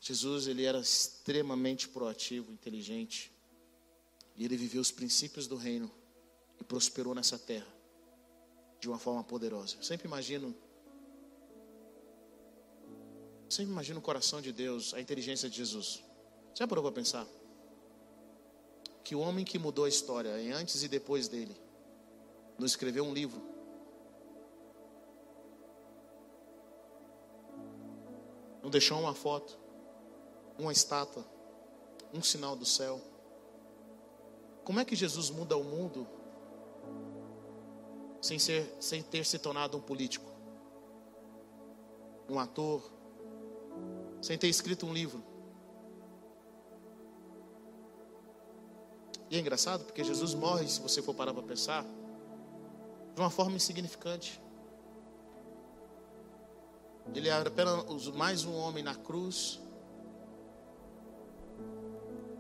Jesus 0.01 0.49
ele 0.49 0.65
era 0.65 0.81
extremamente 0.81 1.89
proativo, 1.89 2.53
inteligente. 2.53 3.33
E 4.35 4.45
ele 4.45 4.57
viveu 4.57 4.81
os 4.81 4.91
princípios 4.91 5.47
do 5.47 5.55
reino 5.55 5.89
e 6.61 6.65
prosperou 6.65 7.15
nessa 7.15 7.39
terra 7.39 7.73
de 8.81 8.89
uma 8.89 8.99
forma 8.99 9.23
poderosa. 9.23 9.77
Eu 9.77 9.85
sempre 9.85 10.09
imagino 10.09 10.53
sempre 13.49 13.71
imagino 13.71 14.01
o 14.01 14.03
coração 14.03 14.41
de 14.41 14.53
Deus, 14.53 14.93
a 14.93 15.01
inteligência 15.01 15.49
de 15.49 15.57
Jesus. 15.57 16.03
Já 16.53 16.67
parou 16.67 16.83
para 16.83 16.93
pensar? 16.93 17.29
Que 19.05 19.15
o 19.15 19.21
homem 19.21 19.45
que 19.45 19.57
mudou 19.57 19.85
a 19.85 19.89
história, 19.89 20.41
em 20.43 20.51
antes 20.51 20.83
e 20.83 20.89
depois 20.89 21.29
dele, 21.29 21.57
nos 22.59 22.73
escreveu 22.73 23.05
um 23.05 23.15
livro 23.15 23.50
Deixou 28.71 29.01
uma 29.01 29.15
foto, 29.15 29.59
uma 30.57 30.71
estátua, 30.71 31.25
um 32.15 32.23
sinal 32.23 32.55
do 32.55 32.65
céu. 32.65 33.01
Como 34.65 34.79
é 34.79 34.85
que 34.85 34.95
Jesus 34.95 35.29
muda 35.29 35.57
o 35.57 35.65
mundo 35.65 36.07
sem, 38.21 38.39
ser, 38.39 38.73
sem 38.79 39.03
ter 39.03 39.27
se 39.27 39.39
tornado 39.41 39.77
um 39.77 39.81
político, 39.81 40.31
um 42.29 42.39
ator, 42.39 42.89
sem 44.23 44.39
ter 44.39 44.47
escrito 44.49 44.87
um 44.87 44.95
livro? 44.95 45.21
E 49.29 49.37
é 49.37 49.41
engraçado 49.41 49.85
porque 49.85 50.05
Jesus 50.05 50.33
morre, 50.35 50.69
se 50.69 50.81
você 50.81 51.03
for 51.03 51.15
parar 51.15 51.35
para 51.35 51.43
pensar, 51.43 51.85
de 53.15 53.21
uma 53.21 53.31
forma 53.31 53.57
insignificante. 53.57 54.41
Ele 57.15 57.29
era 57.29 57.49
apenas 57.49 58.07
mais 58.09 58.45
um 58.45 58.55
homem 58.55 58.83
na 58.83 58.95
cruz, 58.95 59.59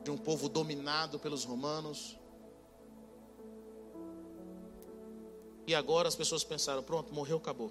de 0.04 0.10
um 0.10 0.16
povo 0.16 0.48
dominado 0.48 1.18
pelos 1.18 1.44
romanos. 1.44 2.18
E 5.66 5.74
agora 5.74 6.08
as 6.08 6.16
pessoas 6.16 6.44
pensaram: 6.44 6.82
pronto, 6.82 7.12
morreu, 7.12 7.36
acabou. 7.36 7.70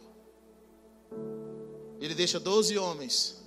Ele 2.00 2.16
deixa 2.16 2.40
12 2.40 2.78
homens. 2.78 3.40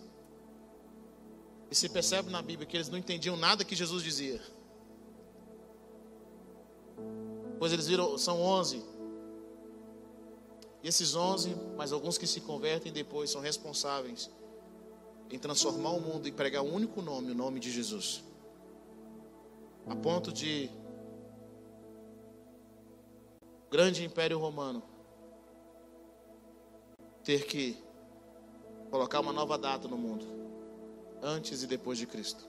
E 1.70 1.74
se 1.74 1.88
percebe 1.88 2.30
na 2.30 2.43
Bíblia 2.43 2.66
que 2.66 2.76
eles 2.76 2.90
não 2.90 2.99
entendiam 2.99 3.34
nada 3.36 3.64
que 3.64 3.74
Jesus 3.74 4.03
dizia. 4.03 4.43
Pois 7.59 7.72
eles 7.72 7.86
viram, 7.86 8.18
são 8.18 8.43
11. 8.43 8.91
E 10.82 10.88
esses 10.88 11.14
onze, 11.14 11.54
mais 11.76 11.92
alguns 11.92 12.18
que 12.18 12.26
se 12.26 12.40
convertem 12.40 12.92
depois, 12.92 13.30
são 13.30 13.40
responsáveis 13.40 14.30
em 15.30 15.38
transformar 15.38 15.90
o 15.90 16.00
mundo 16.00 16.26
e 16.26 16.32
pregar 16.32 16.62
um 16.62 16.74
único 16.74 17.00
nome, 17.00 17.30
o 17.30 17.34
nome 17.34 17.60
de 17.60 17.70
Jesus. 17.70 18.22
A 19.86 19.94
ponto 19.94 20.32
de 20.32 20.68
o 23.66 23.70
grande 23.70 24.04
império 24.04 24.38
romano 24.38 24.82
ter 27.24 27.46
que 27.46 27.82
colocar 28.90 29.20
uma 29.20 29.32
nova 29.32 29.56
data 29.56 29.88
no 29.88 29.96
mundo, 29.96 30.26
antes 31.22 31.62
e 31.62 31.66
depois 31.66 31.96
de 31.96 32.06
Cristo. 32.06 32.46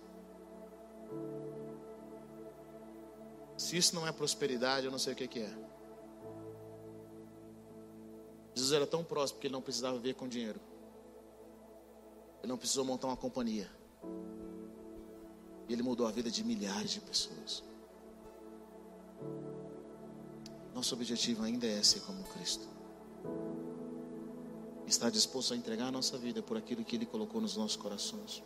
Se 3.55 3.77
isso 3.77 3.95
não 3.95 4.05
é 4.05 4.11
prosperidade, 4.11 4.87
eu 4.87 4.91
não 4.91 4.99
sei 4.99 5.13
o 5.13 5.15
que 5.15 5.39
é. 5.39 5.72
Jesus 8.55 8.71
era 8.71 8.85
tão 8.85 9.03
próximo 9.03 9.39
que 9.39 9.47
ele 9.47 9.53
não 9.53 9.61
precisava 9.61 9.97
ver 9.97 10.13
com 10.13 10.27
dinheiro. 10.27 10.59
Ele 12.41 12.51
não 12.51 12.57
precisou 12.57 12.85
montar 12.85 13.07
uma 13.07 13.17
companhia. 13.17 13.69
E 15.67 15.73
ele 15.73 15.81
mudou 15.81 16.05
a 16.05 16.11
vida 16.11 16.29
de 16.29 16.43
milhares 16.43 16.91
de 16.91 16.99
pessoas. 16.99 17.63
Nosso 20.73 20.95
objetivo 20.95 21.43
ainda 21.43 21.65
é 21.65 21.81
ser 21.81 22.01
como 22.01 22.23
Cristo. 22.23 22.67
Estar 24.85 25.09
disposto 25.09 25.53
a 25.53 25.57
entregar 25.57 25.87
a 25.87 25.91
nossa 25.91 26.17
vida 26.17 26.41
por 26.41 26.57
aquilo 26.57 26.83
que 26.83 26.95
Ele 26.95 27.05
colocou 27.05 27.39
nos 27.39 27.55
nossos 27.55 27.77
corações. 27.77 28.43